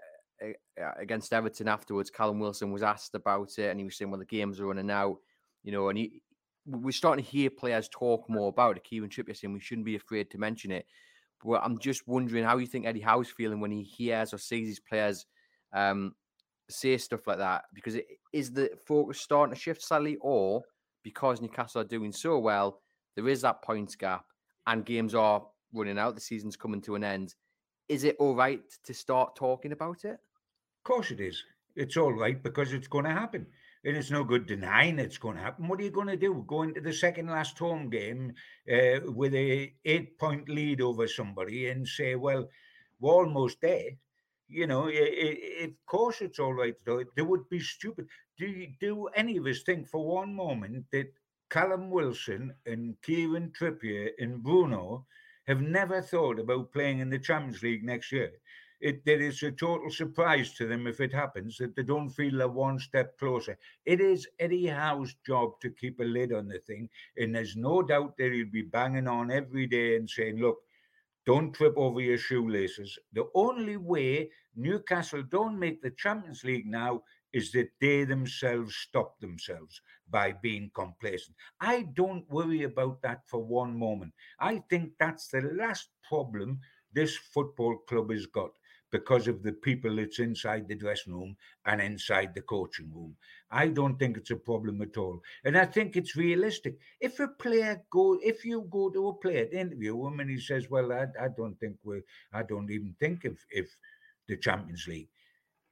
[0.97, 4.25] against Everton afterwards, Callum Wilson was asked about it and he was saying, "Well, the
[4.25, 5.17] games are running out."
[5.63, 6.21] You know, and he,
[6.65, 8.83] we're starting to hear players talk more about it.
[8.83, 10.85] Kieran Trippier saying we shouldn't be afraid to mention it.
[11.43, 14.67] But I'm just wondering how you think Eddie Howe's feeling when he hears or sees
[14.67, 15.25] these players
[15.73, 16.13] um,
[16.69, 17.63] say stuff like that.
[17.73, 20.61] Because it, is the focus starting to shift slightly, or
[21.03, 22.81] because Newcastle are doing so well,
[23.15, 24.25] there is that points gap
[24.67, 27.35] and games are running out, the season's coming to an end.
[27.87, 30.11] Is it all right to start talking about it?
[30.11, 31.43] Of course it is.
[31.75, 33.47] It's all right because it's going to happen
[33.85, 35.67] and it's no good denying it's going to happen.
[35.67, 36.43] What are you going to do?
[36.47, 38.33] Go into the second last home game
[38.71, 42.49] uh, with a eight point lead over somebody and say, "Well,
[42.99, 43.91] we're almost there."
[44.47, 46.73] You know, it, it, of course it's all right.
[46.73, 47.07] to do it.
[47.15, 48.07] they would be stupid.
[48.37, 51.13] Do you, do any of us think for one moment that
[51.49, 55.05] Callum Wilson and Kieran Trippier and Bruno
[55.47, 58.31] have never thought about playing in the Champions League next year?
[58.81, 62.37] It, that it's a total surprise to them if it happens, that they don't feel
[62.37, 63.57] they're one step closer.
[63.85, 66.89] It is Eddie Howe's job to keep a lid on the thing.
[67.17, 70.59] And there's no doubt that he'll be banging on every day and saying, look,
[71.25, 72.97] don't trip over your shoelaces.
[73.13, 79.19] The only way Newcastle don't make the Champions League now is that they themselves stop
[79.19, 81.35] themselves by being complacent.
[81.61, 84.13] I don't worry about that for one moment.
[84.39, 86.59] I think that's the last problem
[86.93, 88.49] this football club has got
[88.91, 93.15] because of the people that's inside the dressing room and inside the coaching room.
[93.51, 95.21] I don't think it's a problem at all.
[95.43, 96.77] And I think it's realistic.
[96.99, 100.39] If a player go, if you go to a player to interview him and he
[100.39, 102.01] says, Well, I, I don't think we
[102.33, 103.75] I don't even think if if
[104.27, 105.09] the Champions League.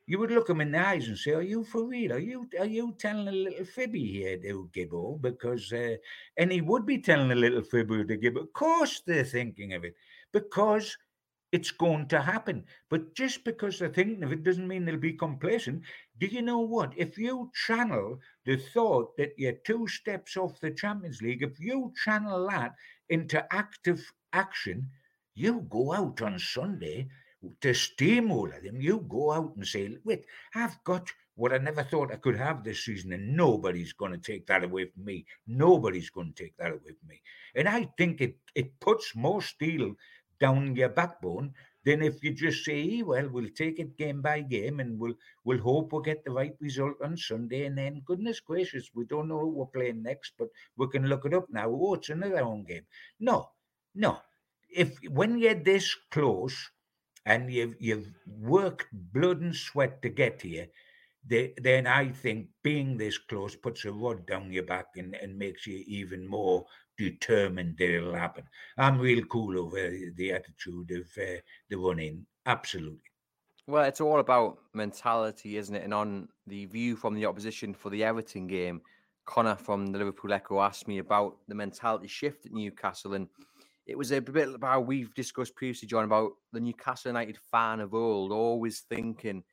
[0.08, 2.14] You would look him in the eyes and say, "Are you for real?
[2.14, 5.98] Are you are you telling a little fibby here to Gibbo?" Because uh,
[6.38, 8.42] and he would be telling a little fibby to Gibbo.
[8.44, 9.96] Of course, they're thinking of it
[10.32, 10.98] because
[11.52, 12.66] it's going to happen.
[12.90, 15.84] But just because they're thinking of it doesn't mean they'll be complacent.
[16.20, 16.94] Do you know what?
[16.98, 21.94] If you channel the thought that you're two steps off the Champions League, if you
[22.04, 22.74] channel that
[23.10, 24.90] into active action,
[25.36, 27.08] you go out on Sunday
[27.62, 28.82] to steamroller them.
[28.82, 32.64] You go out and say, wait, I've got what I never thought I could have
[32.64, 35.26] this season, and nobody's going to take that away from me.
[35.46, 37.22] Nobody's going to take that away from me.
[37.56, 39.94] And I think it, it puts more steel
[40.40, 41.54] down your backbone
[41.86, 45.60] than if you just say, well, we'll take it game by game and we'll we'll
[45.60, 47.66] hope we'll get the right result on Sunday.
[47.66, 51.26] And then goodness gracious, we don't know who we're playing next, but we can look
[51.26, 51.70] it up now.
[51.70, 52.86] Oh, it's another home game.
[53.20, 53.50] No,
[53.96, 54.20] no.
[54.70, 56.70] If when you're this close
[57.26, 60.68] and you've you've worked blood and sweat to get here,
[61.28, 65.68] then I think being this close puts a rod down your back and, and makes
[65.68, 66.66] you even more
[66.98, 68.44] determined that it'll happen.
[68.78, 72.26] I'm real cool over the attitude of uh, the running.
[72.46, 73.00] Absolutely.
[73.68, 75.84] Well, it's all about mentality, isn't it?
[75.84, 78.82] And on the view from the opposition for the Everton game,
[79.26, 83.14] Connor from the Liverpool Echo asked me about the mentality shift at Newcastle.
[83.14, 83.28] And
[83.86, 87.94] it was a bit about we've discussed previously, John, about the Newcastle United fan of
[87.94, 89.44] old, always thinking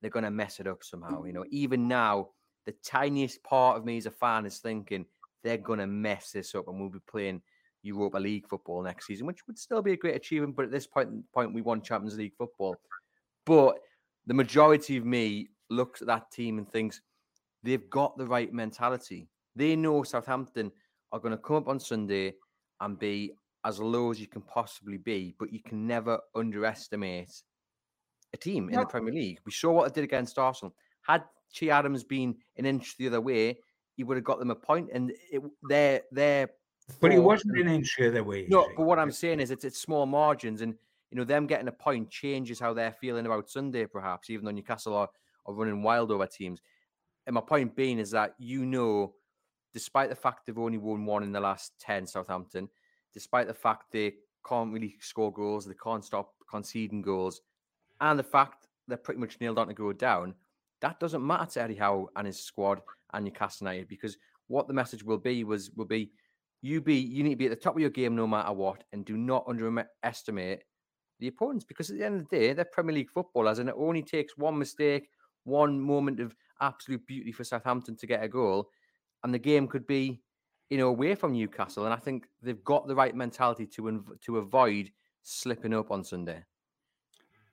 [0.00, 1.24] they're going to mess it up somehow.
[1.24, 2.28] You know, even now,
[2.66, 5.06] the tiniest part of me as a fan is thinking,
[5.42, 7.40] they're going to mess this up and we'll be playing
[7.82, 10.56] Europa League football next season, which would still be a great achievement.
[10.56, 12.76] But at this point, point we won Champions League football.
[13.46, 13.78] But
[14.26, 17.00] the majority of me looks at that team and thinks
[17.62, 19.28] they've got the right mentality.
[19.56, 20.70] They know Southampton
[21.12, 22.34] are going to come up on Sunday
[22.80, 23.32] and be
[23.64, 27.42] as low as you can possibly be, but you can never underestimate
[28.32, 29.40] a team in the Premier League.
[29.44, 30.74] We saw what it did against Arsenal.
[31.02, 33.58] Had Che Adams been an inch the other way,
[33.94, 34.90] he would have got them a point.
[34.92, 36.50] and it, they're they're.
[37.00, 38.46] But he wasn't an inch the other way.
[38.48, 40.74] No, but what I'm saying is it's it's small margins, and
[41.10, 44.50] you know them getting a point changes how they're feeling about Sunday, perhaps, even though
[44.50, 45.08] Newcastle are,
[45.46, 46.60] are running wild over teams.
[47.26, 49.14] And my point being is that you know,
[49.74, 52.68] despite the fact they've only won one in the last ten, Southampton,
[53.12, 54.14] despite the fact they
[54.48, 57.42] can't really score goals, they can't stop conceding goals,
[58.00, 60.34] and the fact they're pretty much nailed on to go down,
[60.80, 62.80] that doesn't matter to Eddie Howe and his squad
[63.12, 66.10] and Newcastle United because what the message will be was will be
[66.62, 68.84] you be you need to be at the top of your game no matter what,
[68.92, 70.62] and do not underestimate
[71.20, 73.74] the opponents because at the end of the day, they're Premier League footballers, and it
[73.78, 75.08] only takes one mistake,
[75.44, 78.68] one moment of absolute beauty for Southampton to get a goal,
[79.22, 80.20] and the game could be,
[80.70, 81.84] you know, away from Newcastle.
[81.84, 84.90] And I think they've got the right mentality to to avoid
[85.22, 86.42] slipping up on Sunday.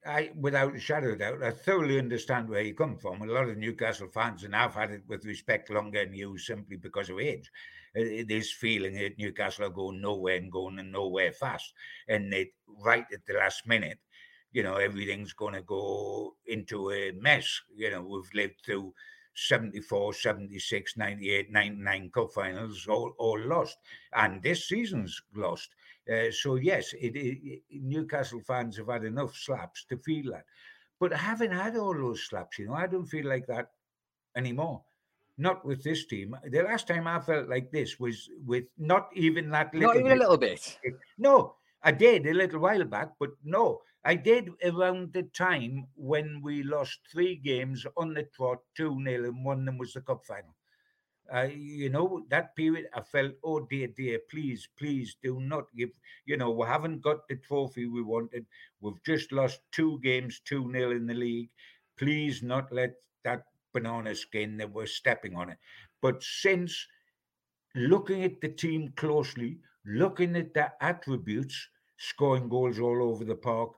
[0.06, 3.22] I, without a shadow of doubt, I thoroughly understand where you come from.
[3.22, 6.78] A lot of Newcastle fans, and I've had it with respect longer than you, simply
[6.78, 7.52] because of age.
[7.98, 11.74] Uh, uh, this feeling that Newcastle are going nowhere and going nowhere fast,
[12.08, 12.52] and they
[12.84, 14.00] right at the last minute,
[14.52, 17.62] you know, everything's going to go into a mess.
[17.76, 18.94] You know, we've lived through
[19.36, 23.78] 74, 76, 98, 99 cup finals, all, all lost.
[24.14, 25.70] And this season's lost.
[26.12, 30.46] Uh, so, yes, it, it, Newcastle fans have had enough slaps to feel that.
[31.00, 33.72] But having had all those slaps, you know, I don't feel like that
[34.36, 34.84] anymore.
[35.38, 36.36] Not with this team.
[36.50, 40.10] The last time I felt like this was with not even that little Not even
[40.10, 40.18] bit.
[40.18, 40.78] a little bit.
[41.18, 46.42] No, I did a little while back, but no, I did around the time when
[46.42, 50.02] we lost three games on the trot, 2 0, and one of them was the
[50.02, 50.55] cup final.
[51.34, 55.90] Uh, you know, that period, I felt, oh dear, dear, please, please do not give.
[56.26, 58.46] You know, we haven't got the trophy we wanted.
[58.82, 61.50] We've just lost two games, 2 0 in the league.
[61.98, 65.58] Please not let that banana skin that we're stepping on it.
[66.02, 66.88] But since
[67.76, 73.72] looking at the team closely, looking at their attributes, scoring goals all over the park,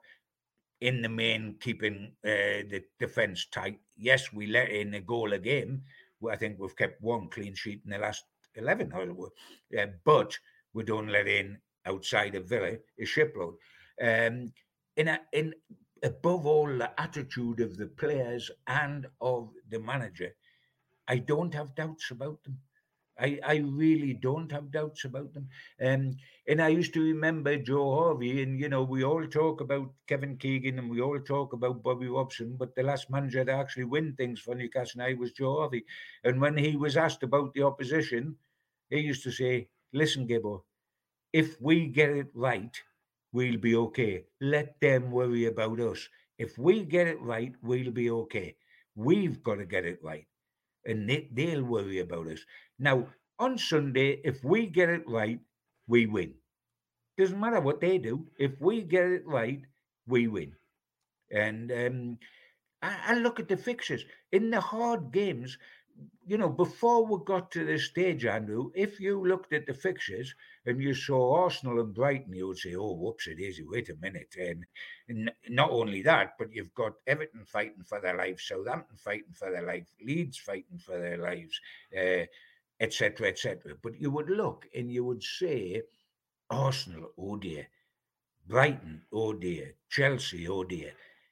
[0.82, 3.80] in the main, keeping uh, the defence tight.
[3.98, 5.82] Yes, we let in a goal a game,
[6.30, 8.24] I think we've kept one clean sheet in the last
[8.56, 10.38] 11, uh, but
[10.74, 13.56] we don't let in outside of Villa a shipload.
[14.02, 14.52] Um,
[14.96, 15.54] in, a, in
[16.04, 20.34] above all, the attitude of the players and of the manager,
[21.08, 22.60] I don't have doubts about them.
[23.20, 25.50] I, I really don't have doubts about them.
[25.82, 26.16] Um,
[26.48, 30.38] and I used to remember Joe Harvey, and you know, we all talk about Kevin
[30.38, 34.14] Keegan and we all talk about Bobby Robson, but the last manager to actually win
[34.16, 35.86] things for Newcastle United was Joe Harvey.
[36.24, 38.38] And when he was asked about the opposition,
[38.90, 40.64] he used to say, Listen, Gibbo,
[41.34, 42.76] if we get it right,
[43.32, 44.26] we'll be okay.
[44.42, 46.10] Let them worry about us.
[46.38, 48.58] If we get it right, we'll be okay.
[48.96, 50.28] We've got to get it right.
[50.88, 52.40] And they, they'll worry about us.
[52.80, 55.40] Now, on Sunday, if we get it right,
[55.88, 56.34] we win.
[57.18, 58.26] Doesn't matter what they do.
[58.40, 59.62] If we get it right,
[60.08, 60.54] we win.
[61.32, 62.18] And um,
[62.82, 65.58] I, I look at the fixtures in the hard games.
[66.28, 70.36] You know, before we got to this stage, Andrew, if you looked at the fixtures
[70.66, 73.62] and you saw Arsenal and Brighton, you would say, "Oh, whoops, it is.
[73.64, 74.66] Wait a minute." And,
[75.08, 79.50] and not only that, but you've got Everton fighting for their lives, Southampton fighting for
[79.52, 81.60] their life, Leeds fighting for their lives.
[81.98, 82.26] Uh,
[82.80, 83.76] etc., etc.
[83.82, 85.82] But you would look and you would say,
[86.50, 87.68] Arsenal, oh dear,
[88.48, 90.92] Brighton, oh dear, Chelsea, oh dear.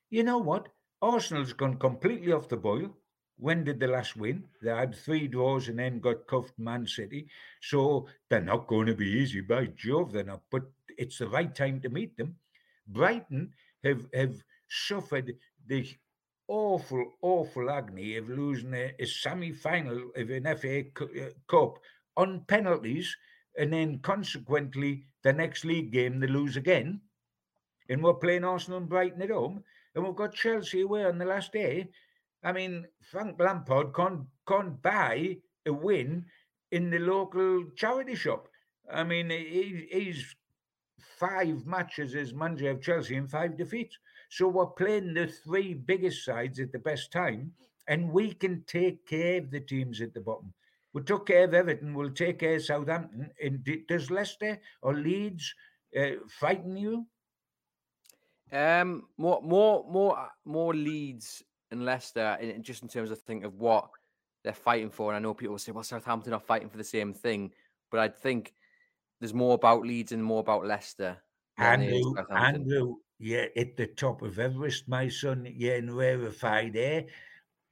[0.09, 0.69] You know what?
[1.01, 2.97] Arsenal's gone completely off the boil.
[3.37, 4.45] When did the last win?
[4.61, 7.27] They had three draws and then got cuffed Man City.
[7.61, 9.41] So they're not going to be easy.
[9.41, 10.41] By Jove, they're not.
[10.49, 10.63] But
[10.97, 12.35] it's the right time to meet them.
[12.87, 15.35] Brighton have have suffered
[15.67, 15.87] the
[16.47, 21.79] awful, awful agony of losing a, a semi final of an FA uh, Cup
[22.17, 23.15] on penalties,
[23.57, 27.01] and then consequently, the next league game they lose again.
[27.89, 31.25] And we're playing Arsenal and Brighton at home, and we've got Chelsea away on the
[31.25, 31.89] last day.
[32.45, 36.25] I mean, Frank Lampard can't, can't buy a win
[36.71, 38.47] in the local charity shop.
[38.89, 40.35] I mean, he, he's
[41.17, 43.97] five matches as manager of Chelsea and five defeats.
[44.29, 47.51] So we're playing the three biggest sides at the best time,
[47.87, 50.53] and we can take care of the teams at the bottom.
[50.93, 51.95] We took care of Everton.
[51.95, 53.31] We'll take care of Southampton.
[53.43, 55.53] And does Leicester or Leeds
[55.99, 57.07] uh, frighten you?
[58.51, 63.55] Um, more, more, more, more Leeds and Leicester, in, just in terms of think of
[63.55, 63.89] what
[64.43, 65.11] they're fighting for.
[65.11, 67.51] And I know people will say, "Well, Southampton are fighting for the same thing,"
[67.91, 68.53] but I think
[69.19, 71.17] there's more about Leeds and more about Leicester.
[71.57, 75.47] Andrew, Andrew, you're at the top of Everest, my son.
[75.49, 77.05] You're in rarefied air.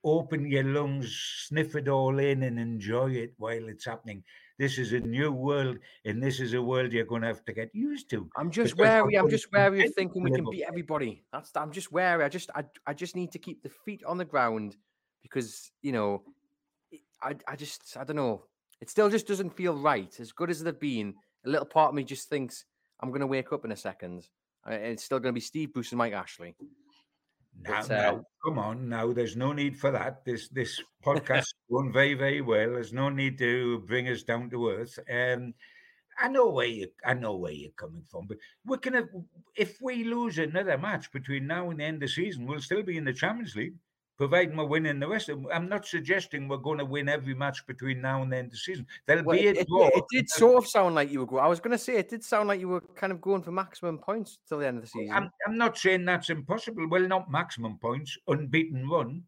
[0.05, 1.15] Open your lungs,
[1.47, 4.23] sniff it all in, and enjoy it while it's happening.
[4.59, 7.53] This is a new world, and this is a world you're going to have to
[7.53, 8.29] get used to.
[8.37, 9.15] I'm just wary.
[9.15, 11.23] I'm just wary of thinking we can beat everybody.
[11.31, 11.51] That's.
[11.55, 12.23] I'm just wary.
[12.23, 12.51] I just.
[12.55, 12.63] I.
[12.85, 14.77] I just need to keep the feet on the ground
[15.23, 16.21] because you know,
[17.21, 17.35] I.
[17.47, 17.97] I just.
[17.97, 18.43] I don't know.
[18.79, 20.13] It still just doesn't feel right.
[20.19, 22.65] As good as they've been, a little part of me just thinks
[22.99, 24.27] I'm going to wake up in a second.
[24.67, 26.55] It's still going to be Steve Bruce and Mike Ashley.
[27.61, 28.89] Now, uh, now, come on.
[28.89, 30.25] Now, there's no need for that.
[30.25, 32.71] This this podcast going very, very well.
[32.71, 34.99] There's no need to bring us down to earth.
[35.09, 35.53] Um,
[36.19, 39.05] I know where you I know where you're coming from, but we're gonna
[39.55, 42.83] if we lose another match between now and the end of the season, we'll still
[42.83, 43.75] be in the Champions League,
[44.17, 45.51] providing we're winning the rest of them.
[45.53, 48.51] I'm not suggesting we're going to win every match between now and the end of
[48.51, 48.85] the season.
[49.05, 49.87] There'll well, be a it, draw.
[49.87, 51.43] It, it did sort of sound like you were going.
[51.43, 53.51] I was going to say it did sound like you were kind of going for
[53.51, 55.13] maximum points till the end of the season.
[55.13, 56.87] I'm, I'm not saying that's impossible.
[56.89, 59.23] Well, not maximum points, unbeaten run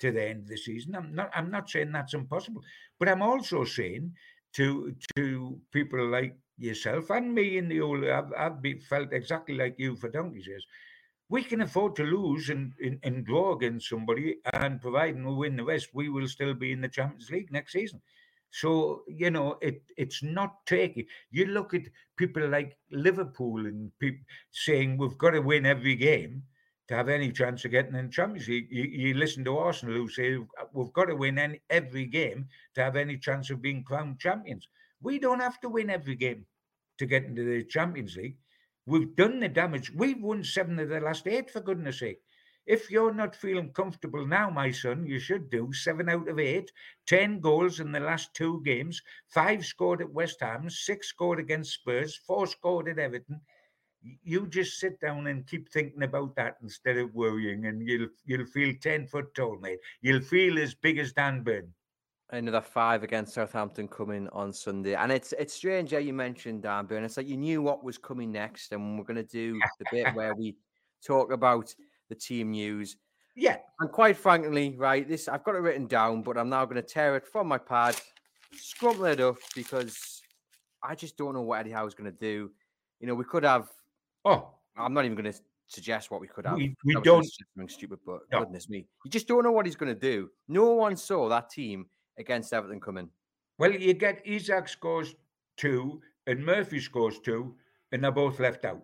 [0.00, 0.94] to the end of the season.
[0.94, 1.30] I'm not.
[1.34, 2.62] I'm not saying that's impossible,
[2.98, 4.12] but I'm also saying
[4.54, 9.56] to to people like yourself and me in the old I've, I've been, felt exactly
[9.56, 10.66] like you for donkey's years.
[11.28, 15.56] We can afford to lose and, and, and draw against somebody, and providing we win
[15.56, 18.00] the rest, we will still be in the Champions League next season.
[18.50, 21.08] So you know, it it's not tricky.
[21.32, 26.44] You look at people like Liverpool and people saying we've got to win every game
[26.86, 28.68] to have any chance of getting in the Champions League.
[28.70, 30.38] You, you listen to Arsenal who say
[30.72, 34.68] we've got to win any, every game to have any chance of being crowned champions.
[35.00, 36.46] We don't have to win every game
[36.98, 38.36] to get into the Champions League.
[38.86, 39.90] We've done the damage.
[39.90, 42.20] We've won seven of the last eight, for goodness sake.
[42.66, 46.72] If you're not feeling comfortable now, my son, you should do seven out of eight,
[47.06, 51.74] 10 goals in the last two games, five scored at West Ham, six scored against
[51.74, 53.40] Spurs, four scored at Everton
[54.22, 58.46] you just sit down and keep thinking about that instead of worrying, and you'll you'll
[58.46, 59.78] feel ten foot tall, mate.
[60.02, 61.72] You'll feel as big as Dan Burn.
[62.34, 66.86] Another five against Southampton coming on Sunday, and it's it's strange how you mentioned Dan
[66.86, 67.04] Burn.
[67.04, 70.14] It's like you knew what was coming next, and we're going to do the bit
[70.14, 70.56] where we
[71.06, 71.72] talk about
[72.08, 72.96] the team news.
[73.36, 76.76] Yeah, and quite frankly, right, this I've got it written down, but I'm now going
[76.76, 78.00] to tear it from my pad,
[78.56, 80.20] scrumple it up because
[80.82, 82.50] I just don't know what Eddie Howe's going to do.
[82.98, 83.68] You know, we could have
[84.24, 86.56] Oh, I'm not even going to suggest what we could have.
[86.56, 88.40] We, we don't something stupid, but no.
[88.40, 90.30] goodness me, you just don't know what he's going to do.
[90.48, 91.86] No one saw that team
[92.18, 93.08] against Everton coming.
[93.58, 95.14] Well, you get Isak scores
[95.56, 97.54] two and Murphy scores two,
[97.92, 98.82] and they're both left out.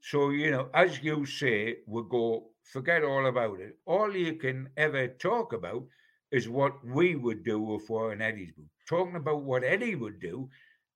[0.00, 3.78] So you know, as you say, we go forget all about it.
[3.86, 5.84] All you can ever talk about
[6.30, 8.68] is what we would do if we're in Eddie's boot.
[8.88, 10.48] Talking about what Eddie would do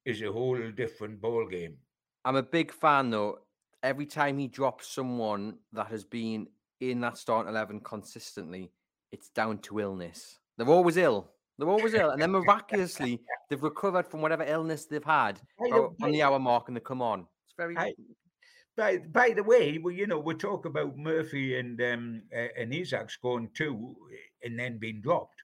[0.04, 1.76] is a whole different ball game.
[2.24, 3.40] I'm a big fan though
[3.84, 6.48] every time he drops someone that has been
[6.80, 8.72] in that starting 11 consistently,
[9.12, 10.38] it's down to illness.
[10.56, 11.30] They're always ill.
[11.58, 12.10] They're always ill.
[12.10, 16.76] And then miraculously, they've recovered from whatever illness they've had on the hour mark and
[16.76, 17.26] they come on.
[17.44, 17.76] It's very.
[17.76, 17.94] I,
[18.76, 22.74] by, by the way, well, you know, we talk about Murphy and um, uh, and
[22.74, 23.94] Isak scoring two
[24.42, 25.42] and then being dropped.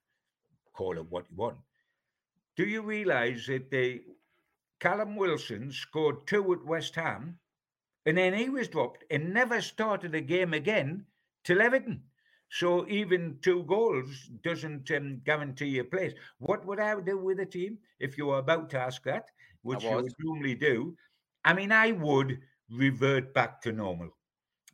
[0.73, 1.57] Call it what you want.
[2.57, 4.01] Do you realise that they
[4.81, 7.39] Callum Wilson scored two at West Ham
[8.07, 11.05] and then he was dropped and never started a game again
[11.45, 12.03] till Everton.
[12.51, 16.15] So even two goals doesn't um, guarantee a place.
[16.39, 19.31] What would I do with a team if you were about to ask that,
[19.63, 20.97] which you would normally do?
[21.45, 24.11] I mean, I would revert back to normal.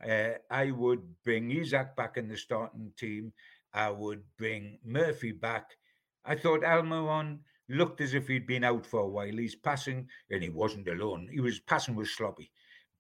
[0.03, 3.33] Uh, I would bring Isak back in the starting team.
[3.73, 5.77] I would bring Murphy back.
[6.25, 9.37] I thought Almiron looked as if he'd been out for a while.
[9.37, 11.29] He's passing, and he wasn't alone.
[11.33, 12.53] He was passing was sloppy.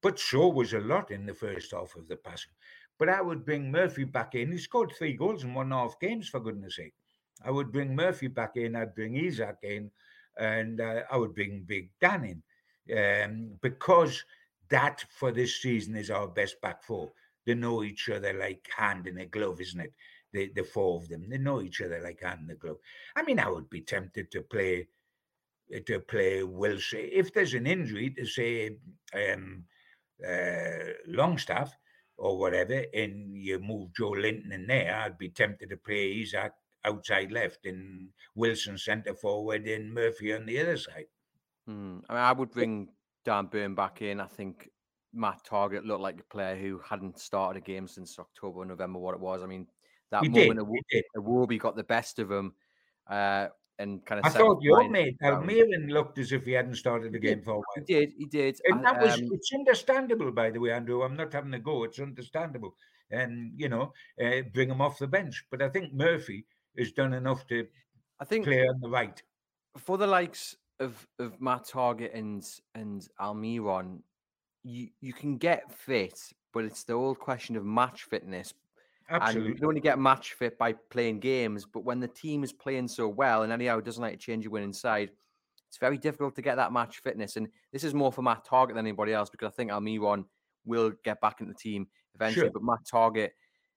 [0.02, 2.52] But Schär was a lot in the first half of the passing.
[2.98, 4.52] But I would bring Murphy back in.
[4.52, 6.94] He scored three goals in one and a half games, for goodness sake.
[7.44, 8.74] I would bring Murphy back in.
[8.74, 9.90] I'd bring Isak in.
[10.38, 12.42] And uh, I would bring Big Dan in.
[12.88, 14.24] Um, because
[14.68, 17.12] that for this season is our best back four.
[17.44, 19.92] They know each other like hand in a glove, isn't it?
[20.32, 22.78] The, the four of them, they know each other like hand in a glove.
[23.14, 24.88] I mean, I would be tempted to play
[25.86, 28.76] to play Wilson if there's an injury to say
[29.14, 29.64] um,
[30.26, 31.76] uh, Longstaff
[32.18, 36.52] or whatever, and you move Joelinton in there, I'd be tempted to play Isak
[36.84, 41.06] outside left and Wilson centre forward and Murphy on the other side.
[41.66, 41.98] Hmm.
[42.08, 42.88] I mean, I would bring
[43.24, 44.20] Dan Burn back in.
[44.20, 44.70] I think
[45.12, 49.14] Matt Targett looked like a player who hadn't started a game since October, November, what
[49.14, 49.42] it was.
[49.42, 49.66] I mean,
[50.10, 52.54] that he moment did, of Iwobi got the best of him.
[53.08, 54.26] Uh, and kind of.
[54.26, 57.54] I thought your mate Almiron looked as if he hadn't started the game for a
[57.56, 57.64] while.
[57.76, 61.02] He did, he did, and that was um, it's understandable, by the way, Andrew.
[61.02, 61.84] I'm not having a go.
[61.84, 62.74] It's understandable,
[63.10, 63.92] and you know,
[64.22, 65.44] uh, bring him off the bench.
[65.50, 66.46] But I think Murphy
[66.78, 67.66] has done enough to,
[68.20, 69.22] I think, play on the right.
[69.78, 72.44] For the likes of of Matt Targett and
[72.74, 74.00] and Almiron,
[74.64, 76.18] you you can get fit,
[76.52, 78.54] but it's the old question of match fitness.
[79.08, 79.52] Absolutely.
[79.52, 82.88] And you only get match fit by playing games, but when the team is playing
[82.88, 85.10] so well and anyhow doesn't like to change your winning side,
[85.68, 87.36] it's very difficult to get that match fitness.
[87.36, 90.24] And this is more for Matt Targett than anybody else because I think Almiron
[90.64, 92.46] will get back into the team eventually.
[92.46, 92.50] Sure.
[92.50, 93.30] But Matt Targett,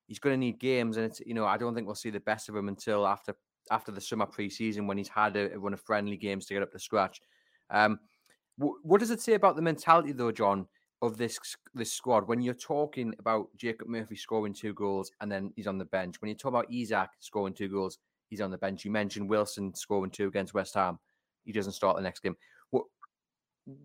[0.08, 2.20] he's going to need games, and it's you know I don't think we'll see the
[2.20, 3.36] best of him until after
[3.72, 6.64] after the summer preseason when he's had a, a run of friendly games to get
[6.64, 7.22] up to scratch.
[7.70, 8.00] Um,
[8.58, 10.68] wh- what does it say about the mentality though, John,
[11.02, 11.40] of this
[11.74, 15.78] this squad when you're talking about Jacob Murphy scoring two goals and then he's on
[15.78, 16.22] the bench?
[16.22, 18.86] When you talk about Isak scoring two goals, he's on the bench.
[18.86, 21.00] You mentioned Wilson scoring two against West Ham,
[21.46, 22.36] he doesn't start the next game.
[22.72, 22.86] What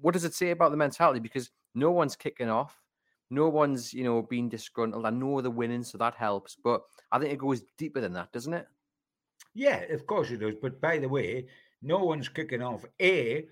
[0.01, 1.21] what does it say about the mentality?
[1.21, 2.81] Because no one's kicking off
[3.31, 5.07] no one's you know being disgruntled.
[5.07, 6.57] I know they're winning, so that helps.
[6.57, 8.67] But I think it goes deeper than that, doesn't it?
[9.55, 10.55] Yeah, of course it does.
[10.61, 11.47] But by the way,
[11.83, 12.85] no one's kicking off.
[13.01, 13.47] A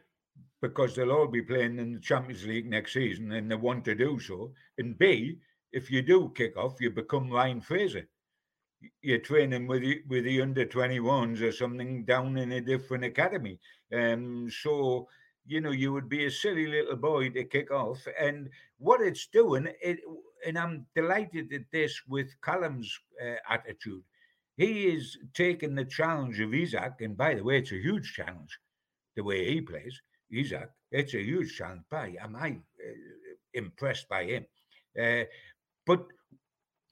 [0.60, 3.94] because they'll all be playing in the Champions League next season and they want to
[3.94, 4.52] do so.
[4.78, 5.38] And B,
[5.72, 8.08] if you do kick off, you become Ryan Fraser.
[9.00, 13.58] You're training with the, with the under 21s or something down in a different academy.
[13.92, 15.08] Um, so
[15.46, 18.06] you know, you would be a silly little boy to kick off.
[18.18, 19.98] And what it's doing, it,
[20.46, 24.02] and I'm delighted at this with Callum's uh, attitude.
[24.56, 28.58] He is taking the challenge of Isak, and by the way, it's a huge challenge
[29.16, 30.00] the way he plays.
[30.32, 31.60] Isak, it's a huge.
[31.90, 32.92] By am I uh,
[33.54, 34.46] impressed by him?
[35.00, 35.24] Uh,
[35.86, 36.06] but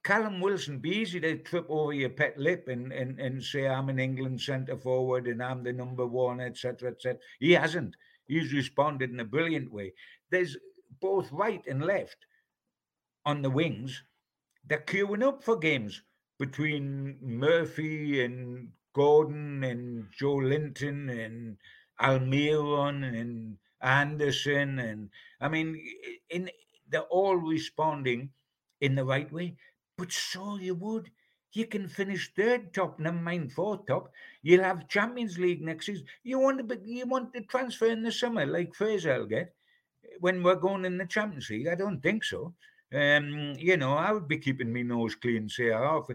[0.03, 3.89] Callum Wilson, be easy to trip over your pet lip and, and, and say I'm
[3.89, 7.19] an England centre forward and I'm the number one, etc., etc.
[7.39, 7.95] He hasn't.
[8.27, 9.93] He's responded in a brilliant way.
[10.31, 10.57] There's
[11.01, 12.17] both right and left
[13.27, 14.03] on the wings.
[14.67, 16.03] They're queuing up for games
[16.39, 21.57] between Murphy and Gordon and Joelinton and
[22.01, 25.81] Almiron and Anderson and I mean
[26.29, 26.51] in
[26.89, 28.31] they're all responding
[28.81, 29.57] in the right way.
[29.97, 31.11] But so you would
[31.53, 34.13] you can finish third top, never mind fourth top.
[34.43, 36.07] You'll have Champions League next season.
[36.23, 39.55] You want to you want to transfer in the summer like Fraser will get
[40.21, 41.69] when we're going in the Champions League.
[41.69, 42.55] I don't think so.
[42.93, 46.09] Um, you know, I would be keeping my nose clean, say off.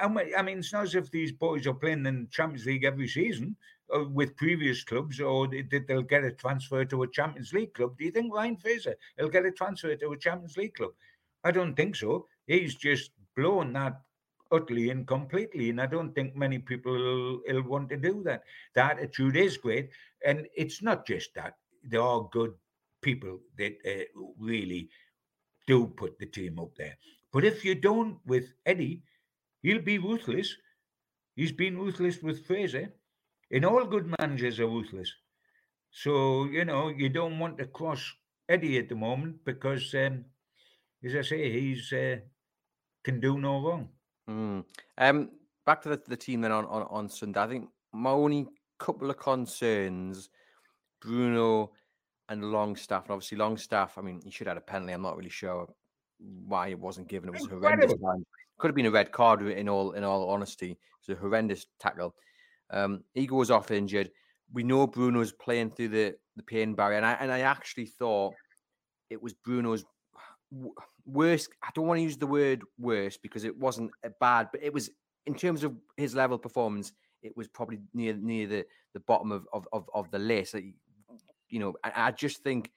[0.00, 3.08] I mean, it's not as if these boys are playing in the Champions League every
[3.08, 3.56] season
[4.10, 7.96] with previous clubs, or that they'll get a transfer to a Champions League club.
[7.98, 10.92] Do you think Ryan Fraser will get a transfer to a Champions League club?
[11.44, 12.26] I don't think so.
[12.46, 14.00] He's just blown that
[14.52, 15.70] utterly and completely.
[15.70, 18.42] And I don't think many people will, will want to do that.
[18.74, 19.90] The attitude is great.
[20.24, 22.52] And it's not just that, there are good
[23.00, 24.04] people that uh,
[24.38, 24.90] really
[25.66, 26.96] do put the team up there.
[27.32, 29.02] But if you don't with Eddie,
[29.62, 30.54] he'll be ruthless.
[31.36, 32.92] He's been ruthless with Fraser.
[33.50, 35.12] And all good managers are ruthless.
[35.90, 38.00] So, you know, you don't want to cross
[38.48, 40.24] Eddie at the moment because, um,
[41.04, 42.16] as I say, he's uh,
[43.02, 43.88] can do no wrong.
[44.28, 44.64] Mm.
[44.98, 45.30] Um,
[45.66, 47.40] back to the, the team then on, on, on Sunday.
[47.40, 48.46] I think my only
[48.78, 50.30] couple of concerns,
[51.00, 51.72] Bruno
[52.28, 53.04] and Longstaff.
[53.04, 54.92] And obviously, Longstaff, I mean, he should have had a penalty.
[54.92, 55.68] I'm not really sure
[56.18, 57.28] why it wasn't given.
[57.28, 57.94] It was horrendous.
[58.58, 60.78] Could have been a red card in all in all honesty.
[61.00, 62.14] It's a horrendous tackle.
[62.72, 64.10] Um, he goes off injured.
[64.52, 66.96] We know Bruno's playing through the, the pain barrier.
[66.96, 68.34] And I, and I actually thought
[69.10, 69.84] it was Bruno's
[71.06, 71.50] worst.
[71.62, 73.90] I don't want to use the word worst because it wasn't
[74.20, 74.90] bad, but it was
[75.26, 76.92] in terms of his level of performance.
[77.22, 80.54] It was probably near near the, the bottom of, of, of, of the list.
[80.54, 82.70] You know, I, I just think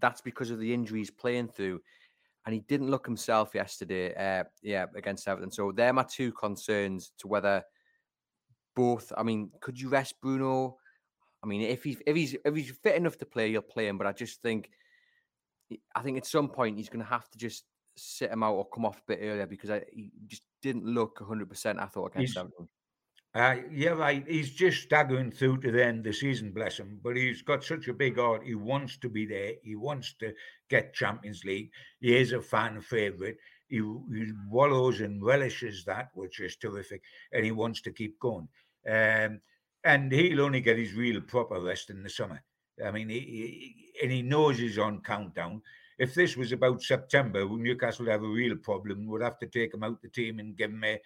[0.00, 1.80] that's because of the injuries playing through,
[2.46, 4.14] and he didn't look himself yesterday.
[4.14, 5.50] Uh, yeah, against Everton.
[5.50, 7.62] So they're my two concerns to whether
[8.74, 9.12] both.
[9.16, 10.76] I mean, could you rest Bruno?
[11.42, 13.98] I mean, if he's if he's if he's fit enough to play, you'll play him.
[13.98, 14.70] But I just think
[15.94, 17.64] I think at some point he's going to have to just
[17.96, 21.18] sit him out or come off a bit earlier because I, he just didn't look
[21.18, 22.68] 100%, I thought, against Everton.
[23.34, 24.24] Uh, yeah, right.
[24.28, 27.00] He's just staggering through to the end of the season, bless him.
[27.02, 28.42] But he's got such a big heart.
[28.44, 29.52] He wants to be there.
[29.62, 30.34] He wants to
[30.68, 31.70] get Champions League.
[32.00, 33.36] He is a fan favourite.
[33.72, 37.02] He, he wallows and relishes that, which is terrific.
[37.32, 38.48] And he wants to keep going.
[38.86, 39.40] Um,
[39.82, 42.42] and he'll only get his real proper rest in the summer.
[42.84, 45.62] I mean, he, he, and he knows he's on countdown.
[45.98, 49.06] If this was about September, Newcastle would have a real problem.
[49.06, 51.00] Would have to take him out the team and give him a,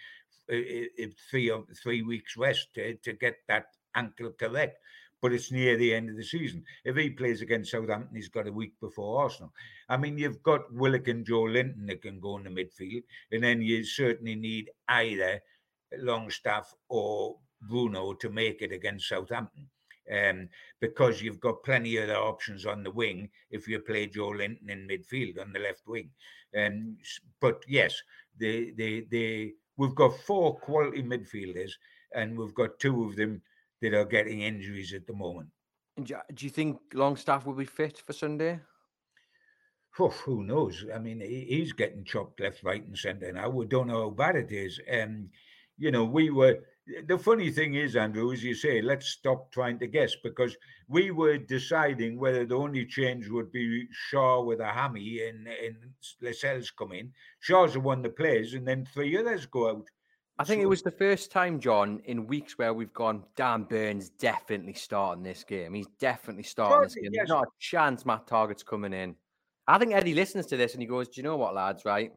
[0.51, 4.79] a, a three or three weeks rest to, to get that ankle correct.
[5.27, 6.63] But it's near the end of the season.
[6.85, 9.53] If he plays against Southampton, he's got a week before Arsenal.
[9.89, 13.03] I mean, you've got Willock and Joelinton that can go in the midfield,
[13.33, 15.43] and then you certainly need either
[15.99, 19.69] Longstaff or Bruno to make it against Southampton
[20.17, 20.49] um,
[20.81, 24.87] because you've got plenty of other options on the wing if you play Joelinton in
[24.87, 26.09] midfield on the left wing.
[26.57, 26.99] Um,
[27.41, 28.01] but yes,
[28.39, 31.73] they, they, they, we've got four quality midfielders,
[32.15, 33.43] and we've got two of them
[33.83, 35.49] that are getting injuries at the moment.
[36.03, 38.61] Do you think Longstaff will be fit for Sunday?
[39.99, 40.85] oh, who knows?
[40.95, 43.49] I mean, he's getting chopped left, right, and centre now.
[43.49, 44.81] We don't know how bad it is.
[44.89, 45.29] And,
[45.79, 46.59] you know, we were.
[47.09, 50.57] The funny thing is, Andrew, as you say, let's stop trying to guess because
[50.87, 55.77] we were deciding whether the only change would be Schär with a hammy and and
[56.23, 57.13] Lascelles come in.
[57.45, 59.87] Schär's the one that plays, and then three others go out.
[60.39, 63.25] I think it was the first time, John, in weeks where we've gone.
[63.37, 65.73] Dan Burn's definitely starting this game.
[65.73, 67.11] He's definitely starting this game.
[67.13, 69.15] There's not a chance Matt Targett's coming in.
[69.67, 71.85] I think Eddie listens to this and he goes, "Do you know what, lads?
[71.85, 72.13] Right,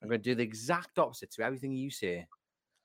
[0.00, 2.26] I'm going to do the exact opposite to everything you say."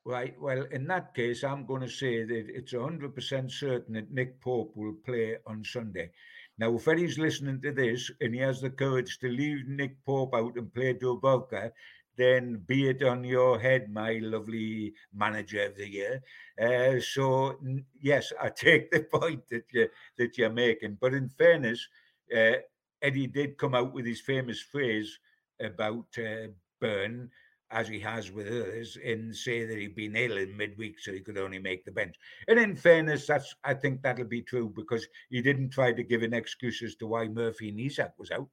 [0.06, 0.36] Right.
[0.42, 4.76] Well, in that case, I'm going to say that it's 100% certain that Nick Pope
[4.76, 6.12] will play on Sunday.
[6.58, 10.36] Now, if Eddie's listening to this and he has the courage to leave Nick Pope
[10.36, 11.72] out and play Dubravka,
[12.18, 16.22] then be it on your head, my lovely manager of the year.
[16.62, 17.58] Uh, so
[18.02, 19.88] yes, I take the point that you
[20.18, 20.98] that you're making.
[21.02, 21.88] But in fairness,
[22.36, 22.54] uh,
[23.02, 25.20] Eddie did come out with his famous phrase
[25.60, 26.48] about uh,
[26.80, 27.30] Burn,
[27.72, 31.20] as he has with others, and say that he'd been ill in midweek, so he
[31.20, 32.16] could only make the bench.
[32.48, 36.22] And in fairness, that's I think that'll be true because he didn't try to give
[36.22, 38.50] an excuse as to why Murphy and Isak was out.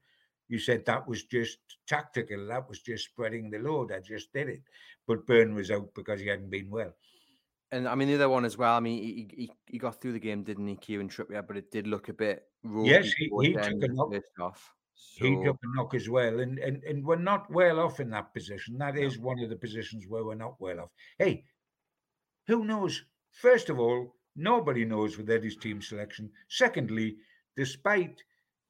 [0.51, 3.93] You said that was just tactical, that was just spreading the load.
[3.93, 4.63] I just did it.
[5.07, 6.93] But Burn was out because he hadn't been well.
[7.73, 8.77] And I mean the other one as well.
[8.77, 11.47] I mean, he, he, he got through the game, didn't he, Kieran Trippier?
[11.47, 12.45] But it did look a bit
[12.83, 14.13] Yes, he, he took a knock.
[14.41, 15.25] Off, so...
[15.25, 18.35] He took a knock as well, and, and and we're not well off in that
[18.35, 18.77] position.
[18.77, 20.91] That is one of the positions where we're not well off.
[21.19, 21.45] Hey,
[22.47, 23.03] who knows?
[23.33, 26.31] First of all, nobody knows with Eddie's team selection.
[26.49, 27.17] Secondly,
[27.57, 28.23] despite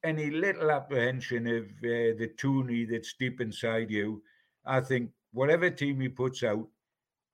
[0.05, 4.23] any little apprehension of uh, the toony that's deep inside you,
[4.65, 6.67] I think whatever team he puts out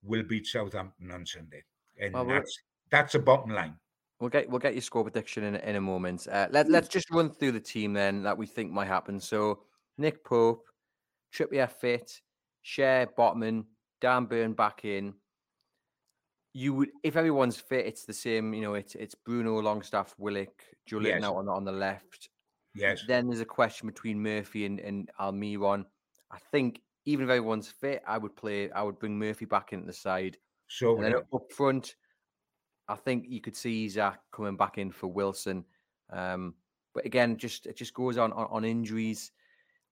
[0.03, 1.65] will beat Southampton on Sunday,
[2.01, 2.59] and well, that's
[2.91, 3.77] that's a bottom line.
[4.21, 6.27] We'll get we'll get your score prediction in in a moment.
[6.31, 9.21] Uh, let let's just run through the team then that we think might happen.
[9.21, 9.61] So
[9.99, 10.65] Nick Pope,
[11.35, 12.21] Trippier fit,
[12.65, 13.65] Schär Botman,
[14.01, 15.15] Dan Burn back in.
[16.53, 18.55] You would if everyone's fit, it's the same.
[18.55, 21.25] You know, it's it's Bruno Longstaff, Willock, Julian yes.
[21.25, 22.31] out on on the left.
[22.77, 23.05] Yes.
[23.07, 25.85] Then there's a question between Murphy and, and Almiron.
[26.31, 28.71] I think even if everyone's fit, I would play.
[28.71, 30.37] I would bring Murphy back into the side.
[30.69, 31.95] So and then up front,
[32.89, 35.65] I think you could see Isak coming back in for Wilson.
[36.13, 36.55] Um,
[36.95, 39.33] but again, just it just goes on, on, on injuries.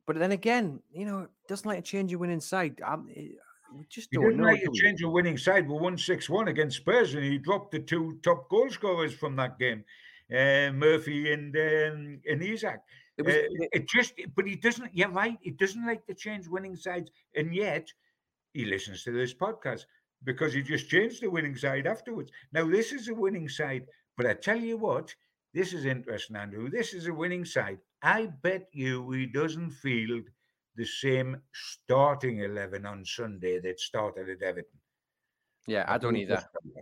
[0.07, 2.81] But then again, you know, doesn't like to change your winning side.
[2.85, 3.09] Um,
[3.77, 4.45] we just he don't didn't know.
[4.45, 5.69] like to change a winning side.
[5.69, 9.37] We won six one against Spurs, and he dropped the two top goal scorers from
[9.37, 9.85] that game,
[10.33, 12.83] uh, Murphy and um, and Isak.
[13.17, 14.91] It, was, uh, it just, but he doesn't.
[14.95, 15.39] You're right.
[15.41, 17.93] He doesn't like to change winning sides, and yet
[18.53, 19.85] he listens to this podcast
[20.25, 22.31] because he just changed the winning side afterwards.
[22.53, 25.15] Now, this is a winning side, but I tell you what,
[25.53, 26.71] this is interesting, Andrew.
[26.71, 27.79] This is a winning side.
[28.03, 30.25] I bet you he doesn't field
[30.77, 34.81] the same starting 11 on Sunday that started at Everton.
[35.67, 36.45] Yeah, I, don't either.
[36.77, 36.81] I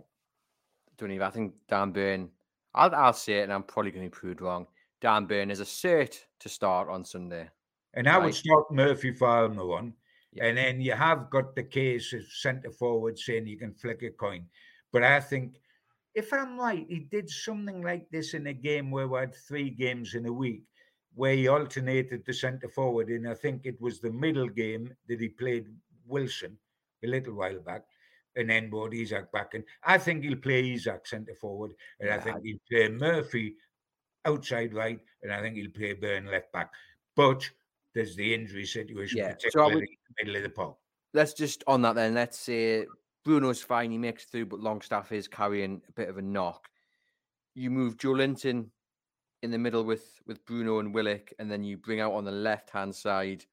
[0.97, 1.23] don't either.
[1.23, 2.29] I think Dan Burn,
[2.75, 4.67] I'll, I'll say it, and I'm probably going to be proved wrong.
[5.01, 7.49] Dan Burn is a cert to start on Sunday.
[7.93, 8.25] And I right?
[8.25, 9.93] would start Murphy for one.
[10.31, 10.45] Yeah.
[10.45, 14.09] And then you have got the case of centre forward saying you can flick a
[14.09, 14.45] coin.
[14.91, 15.57] But I think,
[16.15, 19.69] if I'm right, he did something like this in a game where we had three
[19.69, 20.63] games in a week,
[21.13, 23.09] where he alternated the centre forward.
[23.09, 25.67] And I think it was the middle game that he played
[26.07, 26.57] Wilson
[27.03, 27.83] a little while back.
[28.35, 29.53] And then brought Isak back.
[29.53, 31.73] And I think he'll play Isak centre forward.
[31.99, 32.15] And yeah.
[32.15, 33.55] I think he'll play Murphy
[34.25, 34.99] outside right.
[35.21, 36.71] And I think he'll play Burn left back.
[37.15, 37.47] But
[37.93, 39.33] there's the injury situation, yeah.
[39.33, 40.75] particularly so in the middle of the park.
[41.13, 42.15] Let's just on that then.
[42.15, 42.87] Let's say
[43.23, 46.67] Bruno's fine, he makes through, but Longstaff is carrying a bit of a knock.
[47.53, 48.69] You move Joelinton
[49.43, 52.31] in the middle with with Bruno and Willock, and then you bring out on the
[52.31, 53.45] left hand side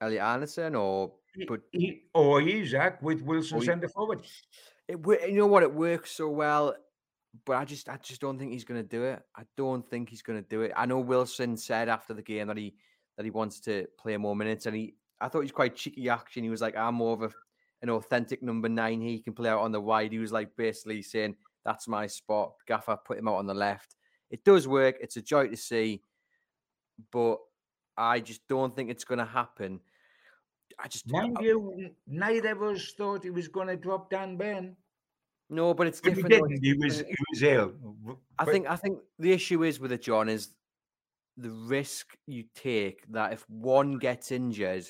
[0.00, 1.12] Elliot Anderson or
[1.48, 4.22] but oh, he, or Isak with Wilson oh, centre forward.
[4.88, 6.74] It you know what it works so well,
[7.46, 9.22] but I just I just don't think he's going to do it.
[9.36, 10.72] I don't think he's going to do it.
[10.76, 12.74] I know Wilson said after the game that he
[13.16, 14.66] that he wants to play more minutes.
[14.66, 16.44] And he, I thought he was quite cheeky action.
[16.44, 17.30] He was like, I'm more of a,
[17.82, 19.00] an authentic number nine.
[19.00, 20.12] He can play out on the wide.
[20.12, 22.54] He was like basically saying, that's my spot.
[22.66, 23.96] Gaffer put him out on the left.
[24.30, 24.96] It does work.
[25.00, 26.02] It's a joy to see,
[27.12, 27.38] but
[27.96, 29.80] I just don't think it's going to happen.
[30.82, 34.36] I just mind I, you, neither of us thought he was going to drop Dan
[34.36, 34.76] Burn.
[35.48, 36.32] No, but it's different.
[36.32, 36.64] He, didn't.
[36.64, 37.72] he was he was ill.
[38.38, 40.48] I think I think the issue is with it, John, is
[41.36, 44.86] the risk you take that if one gets injured,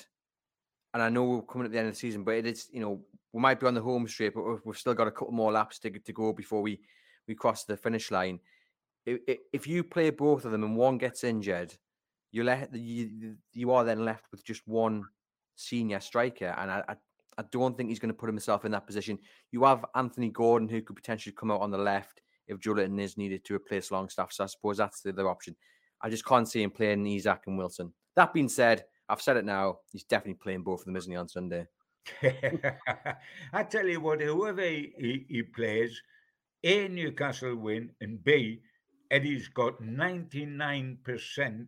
[0.93, 2.79] and I know we're coming at the end of the season, but it is you
[2.79, 3.01] know
[3.33, 5.79] we might be on the home straight, but we've still got a couple more laps
[5.79, 6.79] to to go before we
[7.27, 8.39] we cross the finish line.
[9.05, 11.75] If, if you play both of them and one gets injured,
[12.31, 15.03] you let you, you are then left with just one
[15.55, 16.95] senior striker, and I, I,
[17.37, 19.17] I don't think he's going to put himself in that position.
[19.51, 23.17] You have Anthony Gordon who could potentially come out on the left if Julian is
[23.17, 24.33] needed to replace Longstaff.
[24.33, 25.55] So I suppose that's the other option.
[26.01, 27.93] I just can't see him playing Isak and Wilson.
[28.15, 29.79] That being said, I've said it now.
[29.91, 31.67] He's definitely playing both of them, isn't he, on Sunday?
[33.53, 36.01] I tell you what, whoever he, he, he plays,
[36.63, 38.61] A, Newcastle win, and B,
[39.11, 41.67] Eddie's got 99%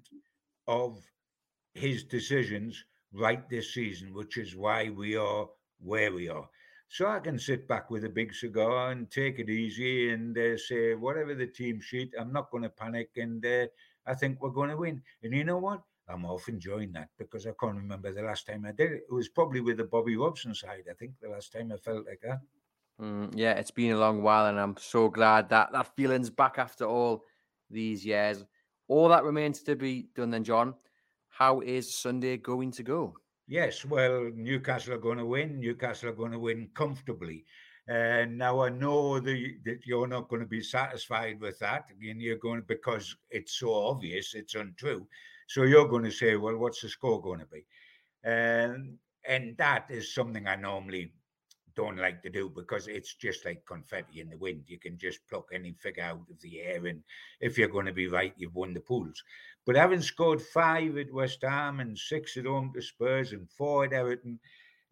[0.67, 0.99] of
[1.73, 2.83] his decisions
[3.15, 5.47] right this season, which is why we are
[5.79, 6.47] where we are.
[6.87, 10.57] So I can sit back with a big cigar and take it easy and uh,
[10.57, 13.09] say, whatever the team sheet, I'm not going to panic.
[13.17, 13.65] And uh,
[14.05, 15.01] I think we're going to win.
[15.23, 15.81] And you know what?
[16.07, 19.03] I'm off enjoying that because I can't remember the last time I did it.
[19.09, 20.83] It was probably with the Bobby Robson side.
[20.89, 22.39] I think the last time I felt like that.
[23.01, 26.59] Mm, yeah, it's been a long while, and I'm so glad that that feeling's back
[26.59, 27.23] after all
[27.69, 28.45] these years.
[28.87, 30.75] All that remains to be done, then, John.
[31.37, 33.13] How is Sunday going to go?
[33.45, 35.59] Yes, well, Newcastle are going to win.
[35.59, 37.43] Newcastle are going to win comfortably.
[37.89, 41.87] And now I know the, that you're not going to be satisfied with that.
[41.91, 45.05] Again, you're going because it's so obvious, it's untrue.
[45.49, 47.65] So you're going to say, well, what's the score going to be?
[48.23, 51.11] And and that is something I normally
[51.75, 54.63] don't like to do because it's just like confetti in the wind.
[54.67, 57.03] You can just pluck any figure out of the air, and
[57.39, 59.23] if you're going to be right, you've won the pools.
[59.65, 63.85] But having scored five at West Ham and six at home to Spurs and four
[63.85, 64.39] at Everton,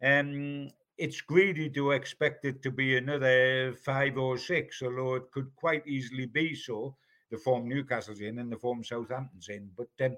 [0.02, 5.54] um, it's greedy to expect it to be another five or six, although it could
[5.56, 6.96] quite easily be so.
[7.30, 10.16] The form Newcastle's in and the form Southampton's in, but um,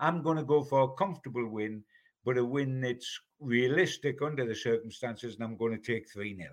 [0.00, 1.84] I'm going to go for a comfortable win,
[2.26, 6.50] but a win that's realistic under the circumstances, and I'm going to take 3 0.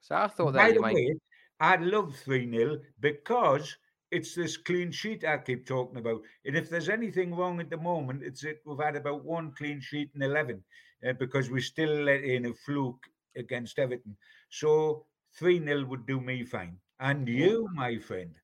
[0.00, 0.94] So I thought that By you might.
[0.94, 1.16] Way,
[1.58, 3.74] I'd love 3 0 because
[4.10, 6.20] it's this clean sheet I keep talking about.
[6.44, 9.80] And if there's anything wrong at the moment, it's that we've had about one clean
[9.80, 10.62] sheet in 11
[11.08, 13.02] uh, because we still let in a fluke
[13.36, 14.14] against Everton.
[14.50, 15.06] So
[15.38, 16.76] 3 0 would do me fine.
[17.00, 18.34] And you, my friend?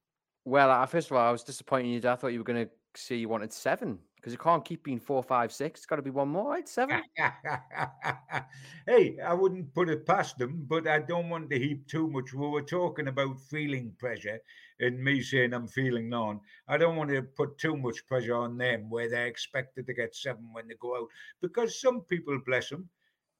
[0.46, 2.10] Well, first of all, I was disappointed you.
[2.10, 4.98] I thought you were going to say you wanted seven because you can't keep being
[4.98, 5.80] four, five, six.
[5.80, 6.66] It's got to be one more, right?
[6.66, 7.02] Seven.
[8.86, 12.32] hey, I wouldn't put it past them, but I don't want to heap too much.
[12.32, 14.38] We were talking about feeling pressure
[14.80, 16.40] and me saying I'm feeling none.
[16.68, 20.16] I don't want to put too much pressure on them where they're expected to get
[20.16, 21.08] seven when they go out
[21.42, 22.88] because some people, bless them,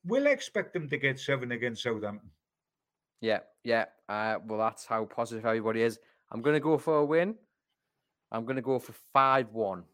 [0.04, 2.28] will expect them to get seven against Southampton.
[3.22, 3.86] Yeah, yeah.
[4.06, 5.98] Uh, well, that's how positive everybody is.
[6.30, 7.36] I'm going to go for a win.
[8.30, 9.84] I'm going to go for 5 1.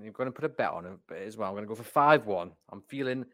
[0.00, 1.48] I'm going to put a bet on it as well.
[1.48, 2.50] I'm going to go for 5 1.
[2.70, 3.24] I'm feeling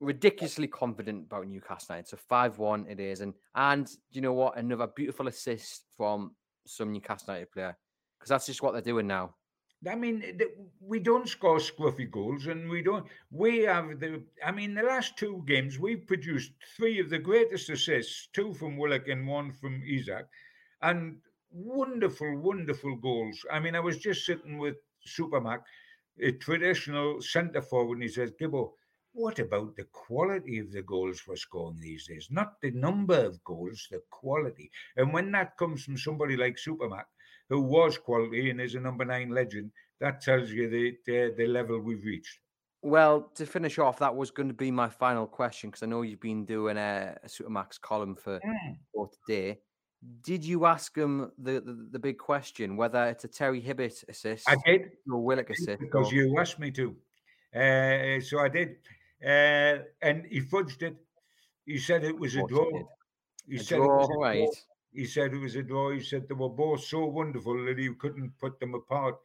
[0.00, 2.08] ridiculously confident about Newcastle United.
[2.08, 3.20] So 5 1 it is.
[3.20, 4.58] And, and you know what?
[4.58, 6.34] Another beautiful assist from
[6.66, 7.76] some Newcastle United player
[8.18, 9.34] because that's just what they're doing now.
[9.88, 10.44] I mean, eh,
[10.80, 13.06] we don't score scruffy goals, and we don't.
[13.30, 14.22] We have the.
[14.44, 18.78] I mean, the last two games we've produced three of the greatest assists: two from
[18.78, 20.26] Willock and one from Isak,
[20.80, 21.18] and
[21.50, 23.44] wonderful, wonderful goals.
[23.52, 25.60] I mean, I was just sitting with Supermac,
[26.20, 28.72] a traditional centre forward, and he says, Gibbo,
[29.12, 32.28] what about the quality of the goals we're scoring these days?
[32.30, 34.70] Not the number of goals, the quality.
[34.96, 37.04] And when that comes from somebody like Supermac,
[37.48, 41.46] who was quality and is a number nine legend, that tells you the, the, the
[41.46, 42.38] level we've reached.
[42.82, 46.02] Well, to finish off, that was going to be my final question because I know
[46.02, 48.76] you've been doing a, a Supermac's column for mm.
[48.92, 49.60] for today.
[50.22, 54.48] Did you ask him the, the, the, big question whether it's a Terry Hibbitt assist?
[54.48, 54.90] I did.
[55.10, 55.80] Or Willock assist?
[55.80, 56.14] Because or...
[56.14, 56.96] you asked me to.
[57.54, 58.76] Uh, so I did.
[59.24, 60.96] Uh, and he fudged it.
[61.64, 62.70] He said it was a draw.
[63.46, 64.38] He, a said draw, it was a right.
[64.38, 64.50] draw.
[64.92, 65.92] He said it was a draw.
[65.92, 69.16] He said they were both so wonderful that he couldn't put them apart.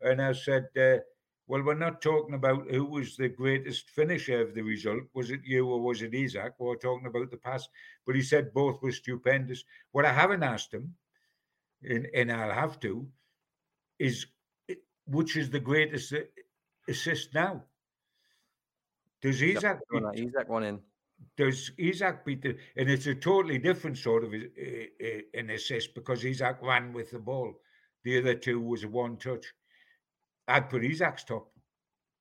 [0.00, 0.98] And I said, uh,
[1.46, 5.02] well, we're not talking about who was the greatest finisher of the result.
[5.12, 6.54] Was it you or was it Isak?
[6.58, 7.68] We're talking about the past.
[8.06, 9.62] But he said both were stupendous.
[9.92, 10.94] What I haven't asked him,
[11.82, 13.06] and, and I'll have to,
[13.98, 14.26] is
[14.70, 14.74] eh,
[15.06, 16.22] which is the greatest eh,
[16.88, 17.62] assist now?
[19.20, 20.80] Does Isak beat, Isak one in?
[21.36, 22.56] Does Isak beat the?
[22.76, 27.18] And it's a totally different sort of a, an assist because Isak ran with the
[27.18, 27.52] ball.
[28.02, 29.44] The other two was a one touch.
[30.48, 31.50] I'd put Isak's top.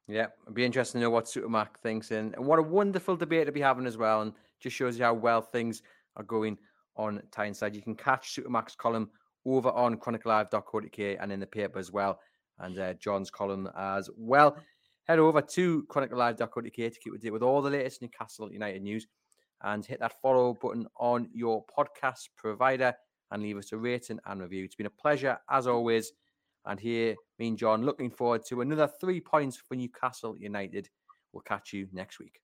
[0.08, 2.12] Yeah, it'd be interesting to know what Supermac thinks.
[2.12, 4.22] And, what a wonderful debate to be having as well.
[4.22, 5.82] And just shows you how well things
[6.18, 6.58] are going
[6.96, 7.76] on Tyneside.
[7.76, 9.10] You can catch Supermac's column
[9.46, 12.20] over on chroniclelive.co.uk and in the paper as well.
[12.60, 14.58] And uh, John's column as well.
[15.06, 18.82] Head over to chroniclelive.co.uk to keep up to date with all the latest Newcastle United
[18.82, 19.08] news
[19.64, 22.94] and hit that follow button on your podcast provider
[23.32, 24.64] and leave us a rating and review.
[24.64, 26.12] It's been a pleasure, as always,
[26.66, 30.90] And here, me and John looking forward to another three points for Newcastle United.
[31.32, 32.43] We'll catch you next week.